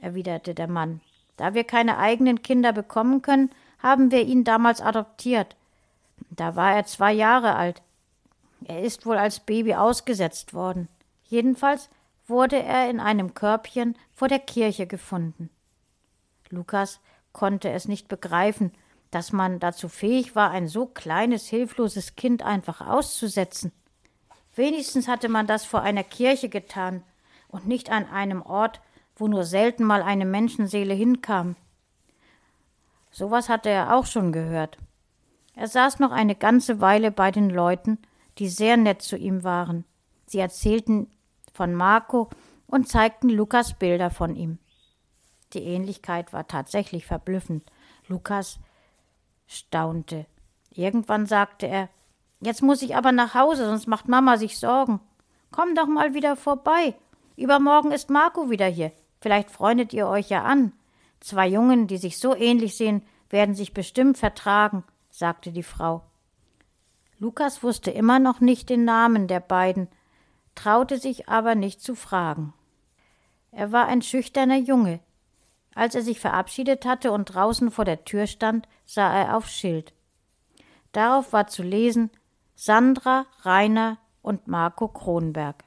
erwiderte 0.00 0.54
der 0.54 0.68
Mann. 0.68 1.00
Da 1.36 1.54
wir 1.54 1.64
keine 1.64 1.98
eigenen 1.98 2.42
Kinder 2.42 2.72
bekommen 2.72 3.22
können, 3.22 3.50
haben 3.78 4.10
wir 4.10 4.22
ihn 4.22 4.44
damals 4.44 4.80
adoptiert. 4.80 5.56
Da 6.30 6.56
war 6.56 6.74
er 6.74 6.84
zwei 6.84 7.12
Jahre 7.12 7.56
alt. 7.56 7.82
Er 8.64 8.82
ist 8.82 9.06
wohl 9.06 9.16
als 9.16 9.40
Baby 9.40 9.74
ausgesetzt 9.74 10.52
worden. 10.52 10.88
Jedenfalls 11.24 11.88
wurde 12.26 12.62
er 12.62 12.90
in 12.90 13.00
einem 13.00 13.34
Körbchen 13.34 13.96
vor 14.14 14.28
der 14.28 14.38
Kirche 14.38 14.86
gefunden. 14.86 15.50
Lukas 16.50 17.00
konnte 17.32 17.70
es 17.70 17.88
nicht 17.88 18.08
begreifen, 18.08 18.72
dass 19.10 19.32
man 19.32 19.58
dazu 19.58 19.88
fähig 19.88 20.36
war, 20.36 20.50
ein 20.50 20.68
so 20.68 20.86
kleines, 20.86 21.48
hilfloses 21.48 22.16
Kind 22.16 22.42
einfach 22.42 22.80
auszusetzen. 22.86 23.72
Wenigstens 24.54 25.08
hatte 25.08 25.28
man 25.28 25.46
das 25.46 25.64
vor 25.64 25.82
einer 25.82 26.04
Kirche 26.04 26.48
getan 26.48 27.02
und 27.48 27.66
nicht 27.66 27.90
an 27.90 28.08
einem 28.08 28.42
Ort, 28.42 28.80
wo 29.20 29.28
nur 29.28 29.44
selten 29.44 29.84
mal 29.84 30.02
eine 30.02 30.24
Menschenseele 30.24 30.94
hinkam. 30.94 31.56
Sowas 33.10 33.48
hatte 33.48 33.68
er 33.68 33.94
auch 33.94 34.06
schon 34.06 34.32
gehört. 34.32 34.78
Er 35.54 35.68
saß 35.68 35.98
noch 35.98 36.10
eine 36.10 36.34
ganze 36.34 36.80
Weile 36.80 37.10
bei 37.10 37.30
den 37.30 37.50
Leuten, 37.50 37.98
die 38.38 38.48
sehr 38.48 38.76
nett 38.76 39.02
zu 39.02 39.16
ihm 39.16 39.44
waren. 39.44 39.84
Sie 40.26 40.38
erzählten 40.38 41.10
von 41.52 41.74
Marco 41.74 42.30
und 42.66 42.88
zeigten 42.88 43.28
Lukas 43.28 43.74
Bilder 43.74 44.10
von 44.10 44.36
ihm. 44.36 44.58
Die 45.52 45.64
Ähnlichkeit 45.64 46.32
war 46.32 46.46
tatsächlich 46.46 47.04
verblüffend. 47.04 47.70
Lukas 48.06 48.58
staunte. 49.46 50.26
Irgendwann 50.70 51.26
sagte 51.26 51.66
er 51.66 51.88
Jetzt 52.40 52.62
muss 52.62 52.80
ich 52.80 52.96
aber 52.96 53.12
nach 53.12 53.34
Hause, 53.34 53.66
sonst 53.66 53.86
macht 53.86 54.08
Mama 54.08 54.38
sich 54.38 54.58
Sorgen. 54.58 55.00
Komm 55.50 55.74
doch 55.74 55.88
mal 55.88 56.14
wieder 56.14 56.36
vorbei. 56.36 56.94
Übermorgen 57.36 57.92
ist 57.92 58.08
Marco 58.08 58.48
wieder 58.48 58.66
hier. 58.66 58.92
Vielleicht 59.20 59.50
freundet 59.50 59.92
ihr 59.92 60.06
euch 60.06 60.30
ja 60.30 60.44
an. 60.44 60.72
Zwei 61.20 61.46
Jungen, 61.46 61.86
die 61.86 61.98
sich 61.98 62.18
so 62.18 62.34
ähnlich 62.34 62.76
sehen, 62.76 63.02
werden 63.28 63.54
sich 63.54 63.74
bestimmt 63.74 64.18
vertragen, 64.18 64.84
sagte 65.10 65.52
die 65.52 65.62
Frau. 65.62 66.02
Lukas 67.18 67.62
wusste 67.62 67.90
immer 67.90 68.18
noch 68.18 68.40
nicht 68.40 68.70
den 68.70 68.84
Namen 68.84 69.28
der 69.28 69.40
beiden, 69.40 69.88
traute 70.54 70.98
sich 70.98 71.28
aber 71.28 71.54
nicht 71.54 71.82
zu 71.82 71.94
fragen. 71.94 72.54
Er 73.52 73.72
war 73.72 73.86
ein 73.86 74.00
schüchterner 74.00 74.56
Junge. 74.56 75.00
Als 75.74 75.94
er 75.94 76.02
sich 76.02 76.18
verabschiedet 76.18 76.84
hatte 76.86 77.12
und 77.12 77.26
draußen 77.26 77.70
vor 77.70 77.84
der 77.84 78.04
Tür 78.04 78.26
stand, 78.26 78.66
sah 78.84 79.12
er 79.12 79.36
aufs 79.36 79.52
Schild. 79.52 79.92
Darauf 80.92 81.32
war 81.32 81.46
zu 81.46 81.62
lesen 81.62 82.10
Sandra, 82.54 83.26
Rainer 83.42 83.98
und 84.22 84.48
Marco 84.48 84.88
Kronberg. 84.88 85.64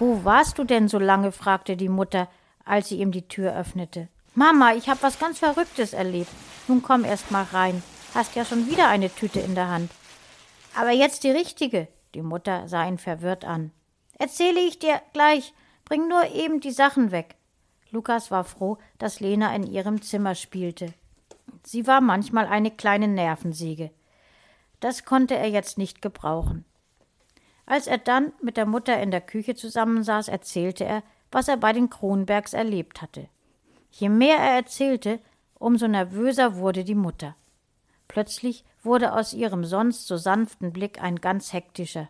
Wo 0.00 0.24
warst 0.24 0.56
du 0.56 0.64
denn 0.64 0.88
so 0.88 0.98
lange? 0.98 1.30
fragte 1.30 1.76
die 1.76 1.90
Mutter, 1.90 2.26
als 2.64 2.88
sie 2.88 3.00
ihm 3.00 3.12
die 3.12 3.28
Tür 3.28 3.54
öffnete. 3.54 4.08
Mama, 4.34 4.72
ich 4.72 4.88
habe 4.88 5.02
was 5.02 5.18
ganz 5.18 5.40
Verrücktes 5.40 5.92
erlebt. 5.92 6.30
Nun 6.68 6.80
komm 6.82 7.04
erst 7.04 7.30
mal 7.30 7.44
rein. 7.52 7.82
Hast 8.14 8.34
ja 8.34 8.46
schon 8.46 8.66
wieder 8.66 8.88
eine 8.88 9.14
Tüte 9.14 9.40
in 9.40 9.54
der 9.54 9.68
Hand. 9.68 9.90
Aber 10.74 10.90
jetzt 10.90 11.22
die 11.22 11.30
richtige. 11.30 11.86
Die 12.14 12.22
Mutter 12.22 12.66
sah 12.66 12.88
ihn 12.88 12.96
verwirrt 12.96 13.44
an. 13.44 13.72
Erzähle 14.18 14.60
ich 14.60 14.78
dir 14.78 15.02
gleich. 15.12 15.52
Bring 15.84 16.08
nur 16.08 16.34
eben 16.34 16.60
die 16.60 16.72
Sachen 16.72 17.10
weg. 17.10 17.36
Lukas 17.90 18.30
war 18.30 18.44
froh, 18.44 18.78
dass 18.98 19.20
Lena 19.20 19.54
in 19.54 19.64
ihrem 19.64 20.00
Zimmer 20.00 20.34
spielte. 20.34 20.94
Sie 21.62 21.86
war 21.86 22.00
manchmal 22.00 22.46
eine 22.46 22.70
kleine 22.70 23.06
Nervensäge. 23.06 23.90
Das 24.80 25.04
konnte 25.04 25.36
er 25.36 25.50
jetzt 25.50 25.76
nicht 25.76 26.00
gebrauchen. 26.00 26.64
Als 27.70 27.86
er 27.86 27.98
dann 27.98 28.32
mit 28.42 28.56
der 28.56 28.66
Mutter 28.66 29.00
in 29.00 29.12
der 29.12 29.20
Küche 29.20 29.54
zusammensaß, 29.54 30.26
erzählte 30.26 30.84
er, 30.84 31.04
was 31.30 31.46
er 31.46 31.56
bei 31.56 31.72
den 31.72 31.88
Kronbergs 31.88 32.52
erlebt 32.52 33.00
hatte. 33.00 33.28
Je 33.92 34.08
mehr 34.08 34.38
er 34.38 34.56
erzählte, 34.56 35.20
umso 35.54 35.86
nervöser 35.86 36.56
wurde 36.56 36.82
die 36.82 36.96
Mutter. 36.96 37.36
Plötzlich 38.08 38.64
wurde 38.82 39.12
aus 39.12 39.34
ihrem 39.34 39.64
sonst 39.64 40.08
so 40.08 40.16
sanften 40.16 40.72
Blick 40.72 41.00
ein 41.00 41.20
ganz 41.20 41.52
hektischer. 41.52 42.08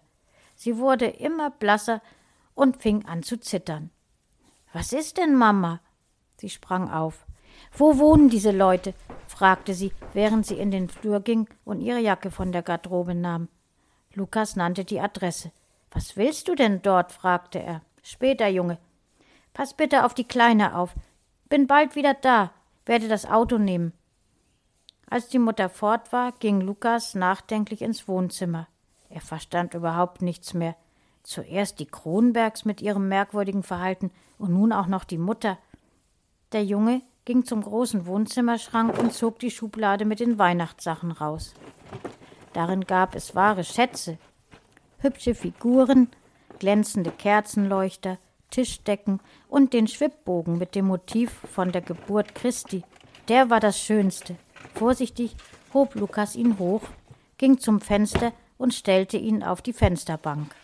Sie 0.55 0.79
wurde 0.79 1.05
immer 1.05 1.50
blasser 1.50 2.00
und 2.55 2.81
fing 2.81 3.05
an 3.05 3.23
zu 3.23 3.38
zittern. 3.38 3.90
Was 4.73 4.95
ist 4.95 5.19
denn, 5.19 5.35
Mama? 5.37 5.81
Sie 6.38 6.49
sprang 6.49 6.90
auf. 6.90 7.26
Wo 7.76 7.99
wohnen 7.99 8.31
diese 8.31 8.50
Leute? 8.50 8.95
fragte 9.26 9.75
sie, 9.75 9.93
während 10.14 10.47
sie 10.47 10.57
in 10.57 10.71
den 10.71 10.88
Flur 10.88 11.21
ging 11.21 11.50
und 11.67 11.83
ihre 11.83 12.00
Jacke 12.00 12.31
von 12.31 12.50
der 12.50 12.62
Garderobe 12.62 13.14
nahm. 13.14 13.49
Lukas 14.14 14.57
nannte 14.57 14.85
die 14.85 15.00
Adresse. 15.00 15.52
Was 15.93 16.17
willst 16.17 16.49
du 16.49 16.55
denn 16.55 16.83
dort? 16.83 17.12
fragte 17.12 17.61
er. 17.61 17.83
Später, 18.02 18.49
Junge. 18.49 18.79
Pass 19.52 19.75
bitte 19.75 20.05
auf 20.05 20.14
die 20.14 20.25
Kleine 20.25 20.76
auf. 20.76 20.95
Bin 21.49 21.67
bald 21.67 21.97
wieder 21.97 22.14
da, 22.14 22.52
werde 22.87 23.09
das 23.09 23.26
Auto 23.26 23.59
nehmen. 23.59 23.93
Als 25.09 25.29
die 25.29 25.38
Mutter 25.38 25.69
fort 25.69 26.12
war, 26.12 26.33
ging 26.33 26.61
Lukas 26.61 27.14
nachdenklich 27.14 27.83
ins 27.83 28.07
Wohnzimmer. 28.07 28.69
Er 29.09 29.21
verstand 29.21 29.75
überhaupt 29.75 30.23
nichts 30.23 30.55
mehr. 30.55 30.76
Zuerst 31.23 31.81
die 31.81 31.87
Kronbergs 31.87 32.64
mit 32.64 32.81
ihrem 32.81 33.09
merkwürdigen 33.09 33.62
Verhalten 33.62 34.11
und 34.38 34.52
nun 34.52 34.73
auch 34.73 34.87
noch 34.87 35.05
die 35.05 35.19
Mutter. 35.19 35.59
Der 36.52 36.64
Junge 36.64 37.02
ging 37.25 37.45
zum 37.45 37.62
großen 37.62 38.07
Wohnzimmerschrank 38.07 38.99
und 38.99 39.12
zog 39.12 39.38
die 39.40 39.50
Schublade 39.50 40.05
mit 40.05 40.21
den 40.21 40.38
Weihnachtssachen 40.38 41.11
raus. 41.11 41.55
Darin 42.52 42.83
gab 42.83 43.14
es 43.14 43.35
wahre 43.35 43.64
Schätze, 43.64 44.19
hübsche 44.99 45.35
Figuren, 45.35 46.09
glänzende 46.59 47.11
Kerzenleuchter, 47.11 48.19
Tischdecken 48.50 49.21
und 49.49 49.73
den 49.73 49.87
Schwibbogen 49.87 50.59
mit 50.59 50.75
dem 50.75 50.87
Motiv 50.87 51.30
von 51.52 51.73
der 51.73 51.83
Geburt 51.83 52.35
Christi. 52.35 52.83
Der 53.28 53.49
war 53.50 53.61
das 53.61 53.80
Schönste. 53.80 54.37
Vorsichtig 54.75 55.37
hob 55.73 55.95
Lukas 55.95 56.35
ihn 56.35 56.59
hoch, 56.59 56.83
ging 57.38 57.59
zum 57.59 57.80
Fenster 57.80 58.33
und 58.59 58.75
stellte 58.75 59.16
ihn 59.16 59.42
auf 59.42 59.62
die 59.62 59.73
Fensterbank. 59.73 60.54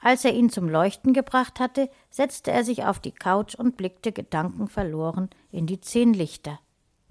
Als 0.00 0.24
er 0.24 0.32
ihn 0.32 0.48
zum 0.48 0.68
Leuchten 0.68 1.12
gebracht 1.12 1.60
hatte, 1.60 1.90
setzte 2.10 2.50
er 2.50 2.64
sich 2.64 2.84
auf 2.84 3.00
die 3.00 3.12
Couch 3.12 3.54
und 3.54 3.76
blickte 3.76 4.12
gedankenverloren 4.12 5.28
in 5.50 5.66
die 5.66 5.80
zehn 5.80 6.14
Lichter. 6.14 6.60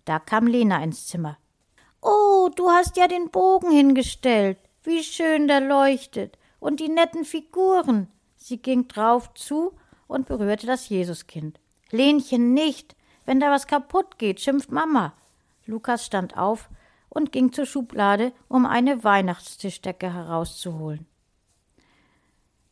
Da 0.05 0.19
kam 0.19 0.47
Lena 0.47 0.81
ins 0.83 1.07
Zimmer. 1.07 1.37
Oh, 2.01 2.49
du 2.55 2.69
hast 2.69 2.97
ja 2.97 3.07
den 3.07 3.29
Bogen 3.29 3.71
hingestellt. 3.71 4.57
Wie 4.83 5.03
schön 5.03 5.47
der 5.47 5.61
leuchtet. 5.61 6.37
Und 6.59 6.79
die 6.79 6.89
netten 6.89 7.25
Figuren. 7.25 8.07
Sie 8.35 8.57
ging 8.57 8.87
drauf 8.87 9.33
zu 9.33 9.73
und 10.07 10.27
berührte 10.27 10.67
das 10.67 10.89
Jesuskind. 10.89 11.59
Lenchen 11.91 12.53
nicht. 12.53 12.95
Wenn 13.25 13.39
da 13.39 13.51
was 13.51 13.67
kaputt 13.67 14.17
geht, 14.17 14.39
schimpft 14.39 14.71
Mama. 14.71 15.13
Lukas 15.65 16.05
stand 16.05 16.37
auf 16.37 16.69
und 17.09 17.31
ging 17.31 17.51
zur 17.51 17.65
Schublade, 17.65 18.31
um 18.47 18.65
eine 18.65 19.03
Weihnachtstischdecke 19.03 20.13
herauszuholen. 20.13 21.05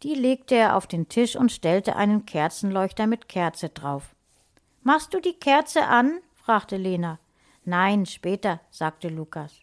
Die 0.03 0.13
legte 0.13 0.55
er 0.55 0.75
auf 0.75 0.87
den 0.87 1.09
Tisch 1.09 1.35
und 1.35 1.51
stellte 1.51 1.95
einen 1.95 2.25
Kerzenleuchter 2.25 3.07
mit 3.07 3.27
Kerze 3.27 3.69
drauf. 3.69 4.15
Machst 4.83 5.13
du 5.13 5.19
die 5.19 5.33
Kerze 5.33 5.87
an? 5.87 6.19
fragte 6.35 6.77
Lena. 6.77 7.19
Nein, 7.65 8.05
später, 8.05 8.61
sagte 8.69 9.09
Lukas. 9.09 9.59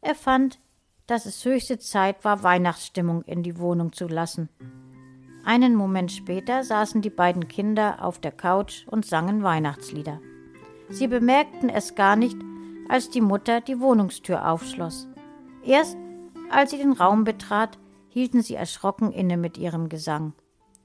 Er 0.00 0.14
fand, 0.14 0.60
dass 1.06 1.26
es 1.26 1.44
höchste 1.44 1.78
Zeit 1.78 2.24
war, 2.24 2.42
Weihnachtsstimmung 2.42 3.22
in 3.22 3.42
die 3.42 3.58
Wohnung 3.58 3.92
zu 3.92 4.06
lassen. 4.06 4.48
Einen 5.44 5.74
Moment 5.74 6.12
später 6.12 6.62
saßen 6.62 7.00
die 7.00 7.10
beiden 7.10 7.48
Kinder 7.48 8.04
auf 8.04 8.20
der 8.20 8.32
Couch 8.32 8.86
und 8.86 9.06
sangen 9.06 9.42
Weihnachtslieder. 9.42 10.20
Sie 10.90 11.08
bemerkten 11.08 11.70
es 11.70 11.94
gar 11.94 12.16
nicht, 12.16 12.36
als 12.88 13.08
die 13.08 13.22
Mutter 13.22 13.62
die 13.62 13.80
Wohnungstür 13.80 14.46
aufschloss. 14.46 15.08
Erst 15.64 15.96
als 16.50 16.70
sie 16.70 16.78
den 16.78 16.92
Raum 16.92 17.24
betrat, 17.24 17.78
hielten 18.08 18.42
sie 18.42 18.54
erschrocken 18.54 19.12
inne 19.12 19.36
mit 19.36 19.58
ihrem 19.58 19.88
Gesang. 19.88 20.32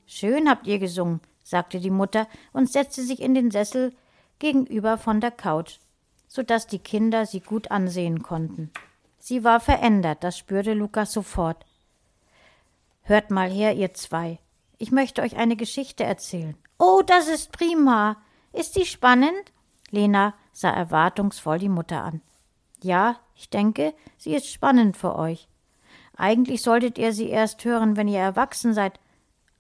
Schön 0.05 0.49
habt 0.49 0.67
ihr 0.67 0.79
gesungen, 0.79 1.21
sagte 1.43 1.79
die 1.79 1.89
Mutter 1.89 2.27
und 2.51 2.69
setzte 2.69 3.01
sich 3.01 3.21
in 3.21 3.33
den 3.33 3.51
Sessel 3.51 3.93
gegenüber 4.39 4.97
von 4.97 5.21
der 5.21 5.31
Couch, 5.31 5.77
so 6.27 6.43
dass 6.43 6.67
die 6.67 6.79
Kinder 6.79 7.25
sie 7.25 7.39
gut 7.39 7.71
ansehen 7.71 8.23
konnten. 8.23 8.71
Sie 9.19 9.43
war 9.43 9.59
verändert, 9.59 10.23
das 10.23 10.37
spürte 10.37 10.73
Lukas 10.73 11.13
sofort. 11.13 11.65
Hört 13.03 13.31
mal 13.31 13.49
her, 13.49 13.73
ihr 13.75 13.93
zwei. 13.93 14.39
Ich 14.77 14.91
möchte 14.91 15.21
euch 15.21 15.37
eine 15.37 15.55
Geschichte 15.55 16.03
erzählen. 16.03 16.57
Oh, 16.77 17.01
das 17.05 17.27
ist 17.27 17.51
prima. 17.51 18.17
Ist 18.51 18.73
sie 18.73 18.85
spannend? 18.85 19.51
Lena 19.91 20.33
sah 20.51 20.71
erwartungsvoll 20.71 21.59
die 21.59 21.69
Mutter 21.69 22.03
an. 22.03 22.21
Ja, 22.81 23.17
ich 23.35 23.49
denke, 23.49 23.93
sie 24.17 24.35
ist 24.35 24.47
spannend 24.47 24.97
für 24.97 25.15
euch. 25.15 25.47
Eigentlich 26.15 26.61
solltet 26.61 26.97
ihr 26.97 27.13
sie 27.13 27.29
erst 27.29 27.63
hören, 27.63 27.95
wenn 27.95 28.07
ihr 28.07 28.19
erwachsen 28.19 28.73
seid, 28.73 28.99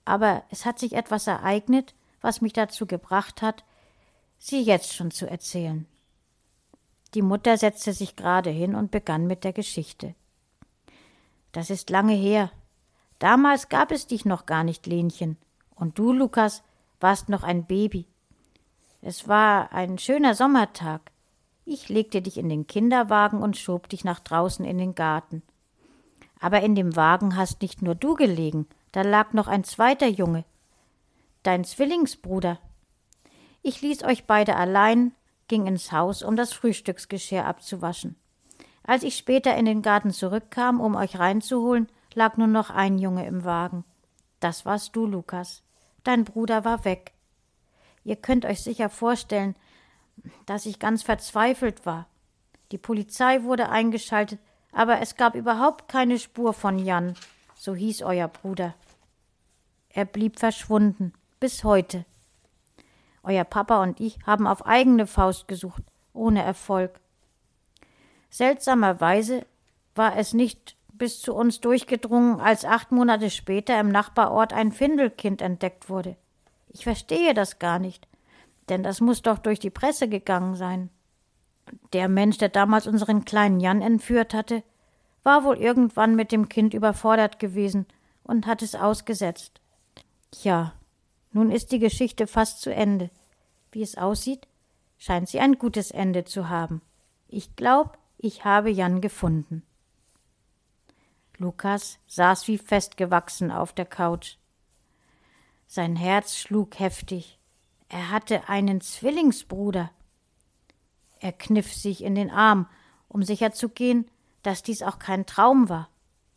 aber 0.05 0.43
es 0.49 0.65
hat 0.65 0.79
sich 0.79 0.93
etwas 0.93 1.27
ereignet, 1.27 1.93
was 2.21 2.41
mich 2.41 2.53
dazu 2.53 2.85
gebracht 2.85 3.41
hat, 3.41 3.63
sie 4.45 4.61
jetzt 4.61 4.93
schon 4.93 5.11
zu 5.11 5.29
erzählen. 5.29 5.85
Die 7.13 7.21
Mutter 7.21 7.57
setzte 7.57 7.93
sich 7.93 8.15
gerade 8.15 8.49
hin 8.49 8.75
und 8.75 8.91
begann 8.91 9.27
mit 9.27 9.43
der 9.43 9.53
Geschichte. 9.53 10.15
Das 11.51 11.69
ist 11.69 11.89
lange 11.89 12.13
her, 12.13 12.51
Damals 13.23 13.69
gab 13.69 13.93
es 13.93 14.05
dich 14.05 14.25
noch 14.25 14.45
gar 14.45 14.65
nicht, 14.65 14.85
Lenchen. 14.85 15.37
Und 15.75 15.97
du, 15.97 16.11
Lukas, 16.11 16.61
warst 16.99 17.29
noch 17.29 17.43
ein 17.43 17.63
Baby. 17.63 18.05
Es 19.01 19.29
war 19.29 19.71
ein 19.71 19.97
schöner 19.97 20.35
Sommertag. 20.35 21.09
Ich 21.63 21.87
legte 21.87 22.21
dich 22.21 22.37
in 22.37 22.49
den 22.49 22.67
Kinderwagen 22.67 23.41
und 23.41 23.55
schob 23.55 23.87
dich 23.87 24.03
nach 24.03 24.19
draußen 24.19 24.65
in 24.65 24.77
den 24.77 24.93
Garten. 24.93 25.41
Aber 26.41 26.59
in 26.63 26.75
dem 26.75 26.97
Wagen 26.97 27.37
hast 27.37 27.61
nicht 27.61 27.81
nur 27.81 27.95
du 27.95 28.15
gelegen, 28.15 28.67
da 28.91 29.03
lag 29.03 29.31
noch 29.31 29.47
ein 29.47 29.63
zweiter 29.63 30.07
Junge, 30.07 30.43
dein 31.43 31.63
Zwillingsbruder. 31.63 32.59
Ich 33.65 33.81
ließ 33.81 34.03
euch 34.03 34.25
beide 34.25 34.57
allein, 34.57 35.13
ging 35.47 35.65
ins 35.67 35.93
Haus, 35.93 36.21
um 36.21 36.35
das 36.35 36.51
Frühstücksgeschirr 36.51 37.45
abzuwaschen. 37.45 38.17
Als 38.83 39.03
ich 39.03 39.15
später 39.15 39.55
in 39.55 39.63
den 39.63 39.81
Garten 39.81 40.11
zurückkam, 40.11 40.81
um 40.81 40.95
euch 40.95 41.17
reinzuholen, 41.17 41.87
lag 42.13 42.35
nur 42.35 42.47
noch 42.47 42.69
ein 42.69 42.99
Junge 42.99 43.25
im 43.25 43.45
Wagen. 43.45 43.85
Das 44.41 44.65
warst 44.65 44.97
du, 44.97 45.05
Lukas. 45.05 45.63
Dein 46.03 46.25
Bruder 46.25 46.65
war 46.65 46.83
weg. 46.83 47.13
Ihr 48.03 48.17
könnt 48.17 48.45
euch 48.45 48.61
sicher 48.61 48.89
vorstellen, 48.89 49.55
dass 50.45 50.65
ich 50.65 50.79
ganz 50.79 51.01
verzweifelt 51.01 51.85
war. 51.85 52.07
Die 52.73 52.77
Polizei 52.77 53.43
wurde 53.43 53.69
eingeschaltet, 53.69 54.39
aber 54.73 54.99
es 54.99 55.15
gab 55.15 55.35
überhaupt 55.35 55.87
keine 55.87 56.19
Spur 56.19 56.51
von 56.51 56.79
Jan, 56.79 57.15
so 57.55 57.73
hieß 57.75 58.01
euer 58.01 58.27
Bruder. 58.27 58.73
Er 59.87 60.03
blieb 60.03 60.39
verschwunden, 60.39 61.13
bis 61.39 61.63
heute. 61.63 62.05
Euer 63.23 63.45
Papa 63.45 63.81
und 63.81 63.99
ich 63.99 64.19
haben 64.25 64.47
auf 64.47 64.65
eigene 64.65 65.07
Faust 65.07 65.47
gesucht, 65.47 65.83
ohne 66.13 66.43
Erfolg. 66.43 66.99
Seltsamerweise 68.29 69.45
war 69.95 70.17
es 70.17 70.33
nicht 70.33 70.75
bis 70.91 71.21
zu 71.21 71.33
uns 71.33 71.59
durchgedrungen, 71.61 72.39
als 72.39 72.65
acht 72.65 72.91
Monate 72.91 73.29
später 73.29 73.79
im 73.79 73.89
Nachbarort 73.89 74.53
ein 74.53 74.71
Findelkind 74.71 75.41
entdeckt 75.41 75.89
wurde. 75.89 76.15
Ich 76.69 76.83
verstehe 76.83 77.33
das 77.33 77.59
gar 77.59 77.79
nicht, 77.79 78.07
denn 78.69 78.83
das 78.83 79.01
muss 79.01 79.21
doch 79.21 79.37
durch 79.37 79.59
die 79.59 79.69
Presse 79.69 80.07
gegangen 80.07 80.55
sein. 80.55 80.89
Der 81.93 82.09
Mensch, 82.09 82.37
der 82.37 82.49
damals 82.49 82.87
unseren 82.87 83.25
kleinen 83.25 83.59
Jan 83.59 83.81
entführt 83.81 84.33
hatte, 84.33 84.63
war 85.23 85.43
wohl 85.43 85.57
irgendwann 85.57 86.15
mit 86.15 86.31
dem 86.31 86.49
Kind 86.49 86.73
überfordert 86.73 87.39
gewesen 87.39 87.85
und 88.23 88.45
hat 88.45 88.61
es 88.61 88.75
ausgesetzt. 88.75 89.61
Tja, 90.31 90.73
nun 91.33 91.51
ist 91.51 91.71
die 91.71 91.79
Geschichte 91.79 92.27
fast 92.27 92.61
zu 92.61 92.73
Ende. 92.73 93.09
Wie 93.71 93.81
es 93.81 93.97
aussieht, 93.97 94.47
scheint 94.97 95.27
sie 95.27 95.39
ein 95.39 95.57
gutes 95.57 95.91
Ende 95.91 96.23
zu 96.23 96.47
haben. 96.47 96.81
Ich 97.27 97.55
glaube, 97.55 97.97
ich 98.17 98.45
habe 98.45 98.69
Jan 98.69 99.01
gefunden. 99.01 99.63
Lukas 101.37 101.99
saß 102.07 102.47
wie 102.47 102.57
festgewachsen 102.57 103.51
auf 103.51 103.73
der 103.73 103.85
Couch. 103.85 104.37
Sein 105.67 105.95
Herz 105.95 106.37
schlug 106.37 106.79
heftig. 106.79 107.39
Er 107.89 108.11
hatte 108.11 108.47
einen 108.47 108.79
Zwillingsbruder. 108.79 109.91
Er 111.19 111.31
kniff 111.31 111.73
sich 111.73 112.03
in 112.03 112.15
den 112.15 112.29
Arm, 112.29 112.67
um 113.07 113.23
sicherzugehen, 113.23 114.09
dass 114.43 114.61
dies 114.61 114.83
auch 114.83 114.99
kein 114.99 115.25
Traum 115.25 115.69
war, 115.69 115.89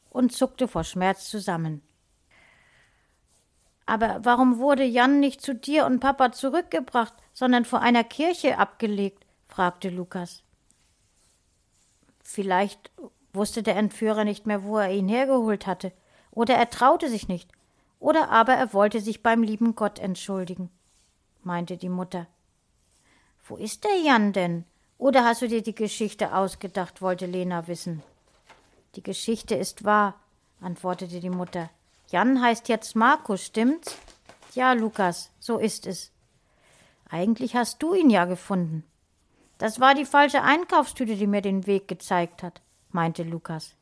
und 0.09 0.32
zuckte 0.32 0.68
vor 0.68 0.85
Schmerz 0.85 1.28
zusammen. 1.28 1.82
Aber 3.87 4.18
warum 4.22 4.59
wurde 4.59 4.85
Jan 4.85 5.20
nicht 5.20 5.40
zu 5.40 5.55
dir 5.55 5.87
und 5.87 6.01
Papa 6.01 6.33
zurückgebracht, 6.33 7.14
sondern 7.33 7.64
vor 7.64 7.81
einer 7.81 8.05
Kirche 8.05 8.59
abgelegt? 8.59 9.25
fragte 9.49 9.88
Lukas. 9.88 10.42
Vielleicht 12.22 12.90
wusste 13.33 13.62
der 13.62 13.77
Entführer 13.77 14.25
nicht 14.25 14.46
mehr, 14.46 14.64
wo 14.64 14.79
er 14.79 14.90
ihn 14.90 15.09
hergeholt 15.09 15.66
hatte, 15.66 15.92
oder 16.33 16.55
er 16.55 16.68
traute 16.68 17.09
sich 17.09 17.29
nicht, 17.29 17.51
oder 18.01 18.31
aber 18.31 18.55
er 18.55 18.72
wollte 18.72 19.01
sich 19.01 19.22
beim 19.22 19.42
lieben 19.42 19.77
Gott 19.77 20.01
entschuldigen, 20.01 20.68
meinte 21.44 21.77
die 21.77 21.88
Mutter. 21.88 22.27
Wo 23.44 23.57
ist 23.57 23.85
der 23.85 23.96
Jan 24.05 24.33
denn? 24.33 24.64
Oder 24.99 25.25
hast 25.25 25.42
du 25.42 25.49
dir 25.49 25.62
die 25.62 25.75
Geschichte 25.75 26.35
ausgedacht, 26.35 27.01
wollte 27.01 27.27
Lena 27.27 27.68
wissen. 27.68 28.03
Die 28.96 29.03
Geschichte 29.03 29.55
ist 29.55 29.85
wahr, 29.85 30.18
antwortete 30.61 31.20
die 31.20 31.31
Mutter. 31.31 31.70
Jan 32.08 32.40
heißt 32.40 32.68
jetzt 32.68 32.94
Markus, 32.94 33.46
stimmt's? 33.46 33.96
Ja, 34.54 34.72
Lukas, 34.72 35.30
so 35.40 35.58
ist 35.58 35.86
es. 35.86 36.12
Eigentlich 37.08 37.56
hast 37.56 37.82
du 37.82 37.94
ihn 37.94 38.10
ja 38.10 38.24
gefunden. 38.24 38.84
Das 39.58 39.80
war 39.80 39.94
die 39.94 40.04
falsche 40.04 40.42
Einkaufstüte, 40.42 41.16
die 41.16 41.26
mir 41.26 41.40
den 41.40 41.66
Weg 41.66 41.88
gezeigt 41.88 42.42
hat, 42.42 42.60
meinte 42.90 43.22
Lukas. 43.22 43.74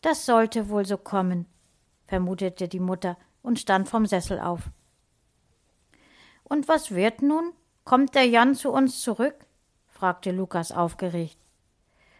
Das 0.00 0.24
sollte 0.24 0.68
wohl 0.68 0.86
so 0.86 0.96
kommen, 0.96 1.46
vermutete 2.06 2.68
die 2.68 2.80
Mutter 2.80 3.16
und 3.42 3.58
stand 3.58 3.88
vom 3.88 4.06
Sessel 4.06 4.40
auf. 4.40 4.70
Und 6.44 6.68
was 6.68 6.92
wird 6.94 7.22
nun? 7.22 7.52
Kommt 7.84 8.14
der 8.14 8.26
Jan 8.26 8.54
zu 8.54 8.70
uns 8.70 9.00
zurück? 9.00 9.46
fragte 9.88 10.30
Lukas 10.30 10.72
aufgeregt. 10.72 11.38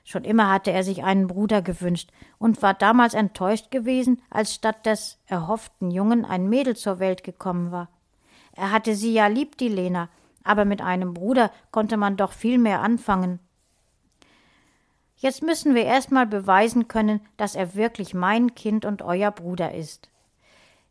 Schon 0.09 0.25
immer 0.25 0.51
hatte 0.51 0.71
er 0.71 0.85
sich 0.85 1.05
einen 1.05 1.27
Bruder 1.27 1.61
gewünscht 1.61 2.13
und 2.39 2.63
war 2.63 2.73
damals 2.73 3.13
enttäuscht 3.13 3.71
gewesen, 3.71 4.23
als 4.31 4.55
statt 4.55 4.87
des 4.87 5.19
erhofften 5.27 5.91
Jungen 5.91 6.25
ein 6.25 6.49
Mädel 6.49 6.75
zur 6.77 6.99
Welt 6.99 7.25
gekommen 7.25 7.73
war. 7.73 7.91
Er 8.53 8.71
hatte 8.71 8.95
sie 8.95 9.13
ja 9.13 9.27
lieb, 9.27 9.59
die 9.59 9.69
Lena, 9.69 10.09
aber 10.43 10.65
mit 10.65 10.81
einem 10.81 11.13
Bruder 11.13 11.51
konnte 11.73 11.99
man 11.99 12.17
doch 12.17 12.33
viel 12.33 12.57
mehr 12.57 12.81
anfangen. 12.81 13.39
Jetzt 15.19 15.43
müssen 15.43 15.75
wir 15.75 15.85
erst 15.85 16.11
mal 16.11 16.27
beweisen 16.27 16.89
können, 16.89 17.21
dass 17.37 17.55
er 17.55 17.75
wirklich 17.75 18.15
mein 18.15 18.55
Kind 18.55 18.87
und 18.87 19.03
euer 19.03 19.31
Bruder 19.31 19.75
ist. 19.75 20.09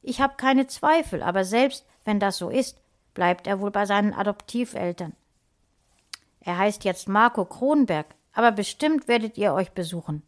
Ich 0.04 0.22
habe 0.22 0.36
keine 0.38 0.68
Zweifel, 0.68 1.24
aber 1.24 1.44
selbst 1.44 1.88
wenn 2.06 2.20
das 2.20 2.38
so 2.38 2.52
ist, 2.52 2.80
bleibt 3.16 3.48
er 3.48 3.62
wohl 3.62 3.72
bei 3.72 3.88
seinen 3.88 4.14
Adoptiveltern. 4.14 5.14
Er 6.40 6.60
heißt 6.60 6.84
jetzt 6.84 7.10
Marco 7.10 7.46
Kronberg, 7.46 8.14
aber 8.38 8.52
bestimmt 8.52 9.08
werdet 9.08 9.40
ihr 9.40 9.52
euch 9.52 9.72
besuchen. 9.72 10.22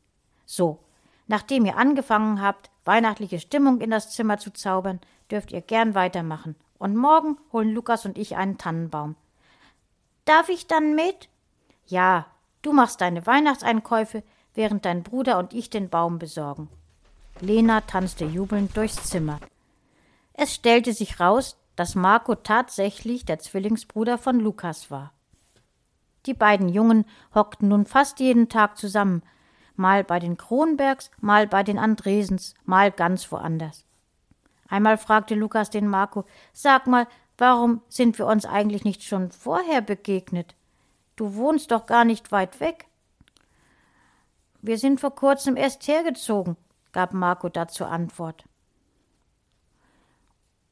So, 0.47 0.79
nachdem 1.27 1.63
ihr 1.67 1.77
angefangen 1.77 2.41
habt, 2.41 2.71
weihnachtliche 2.83 3.39
Stimmung 3.39 3.81
in 3.81 3.91
das 3.91 4.09
Zimmer 4.09 4.39
zu 4.39 4.51
zaubern, 4.51 4.99
dürft 5.29 5.51
ihr 5.51 5.61
gern 5.61 5.93
weitermachen. 5.93 6.55
Und 6.79 6.97
morgen 6.97 7.37
holen 7.53 7.69
Lukas 7.69 8.07
und 8.07 8.17
ich 8.17 8.35
einen 8.35 8.57
Tannenbaum. 8.57 9.15
Darf 10.25 10.49
ich 10.49 10.65
dann 10.65 10.95
mit? 10.95 11.29
Ja, 11.85 12.25
du 12.63 12.73
machst 12.73 12.99
deine 12.99 13.27
Weihnachtseinkäufe, 13.27 14.23
während 14.55 14.85
dein 14.85 15.03
Bruder 15.03 15.37
und 15.37 15.53
ich 15.53 15.69
den 15.69 15.89
Baum 15.89 16.17
besorgen. 16.17 16.67
Lena 17.41 17.81
tanzte 17.81 18.25
jubelnd 18.25 18.75
durchs 18.75 19.03
Zimmer. 19.03 19.39
Es 20.33 20.55
stellte 20.55 20.93
sich 20.93 21.19
raus, 21.19 21.57
dass 21.75 21.93
Marco 21.93 22.33
tatsächlich 22.33 23.25
der 23.25 23.37
Zwillingsbruder 23.37 24.17
von 24.17 24.39
Lukas 24.39 24.89
war. 24.89 25.13
Die 26.25 26.33
beiden 26.33 26.69
Jungen 26.69 27.05
hockten 27.33 27.69
nun 27.69 27.85
fast 27.85 28.19
jeden 28.19 28.49
Tag 28.49 28.77
zusammen, 28.77 29.23
mal 29.75 30.03
bei 30.03 30.19
den 30.19 30.37
Kronbergs, 30.37 31.09
mal 31.19 31.47
bei 31.47 31.63
den 31.63 31.79
Andresens, 31.79 32.53
mal 32.65 32.91
ganz 32.91 33.31
woanders. 33.31 33.85
Einmal 34.67 34.97
fragte 34.97 35.35
Lukas 35.35 35.69
den 35.69 35.87
Marco, 35.87 36.25
sag 36.53 36.85
mal, 36.85 37.07
warum 37.37 37.81
sind 37.87 38.19
wir 38.19 38.27
uns 38.27 38.45
eigentlich 38.45 38.83
nicht 38.83 39.03
schon 39.03 39.31
vorher 39.31 39.81
begegnet? 39.81 40.55
Du 41.15 41.35
wohnst 41.35 41.71
doch 41.71 41.85
gar 41.85 42.05
nicht 42.05 42.31
weit 42.31 42.59
weg. 42.59 42.87
Wir 44.61 44.77
sind 44.77 44.99
vor 44.99 45.15
kurzem 45.15 45.55
erst 45.55 45.87
hergezogen, 45.87 46.57
gab 46.91 47.13
Marco 47.13 47.49
dazu 47.49 47.85
Antwort. 47.85 48.43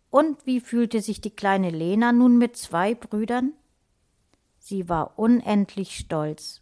Und 0.10 0.46
wie 0.46 0.60
fühlte 0.60 1.02
sich 1.02 1.22
die 1.22 1.36
kleine 1.36 1.70
Lena 1.70 2.12
nun 2.12 2.38
mit 2.38 2.58
zwei 2.58 2.96
Brüdern? 2.96 3.54
Sie 4.70 4.90
war 4.90 5.18
unendlich 5.18 5.96
stolz. 5.96 6.62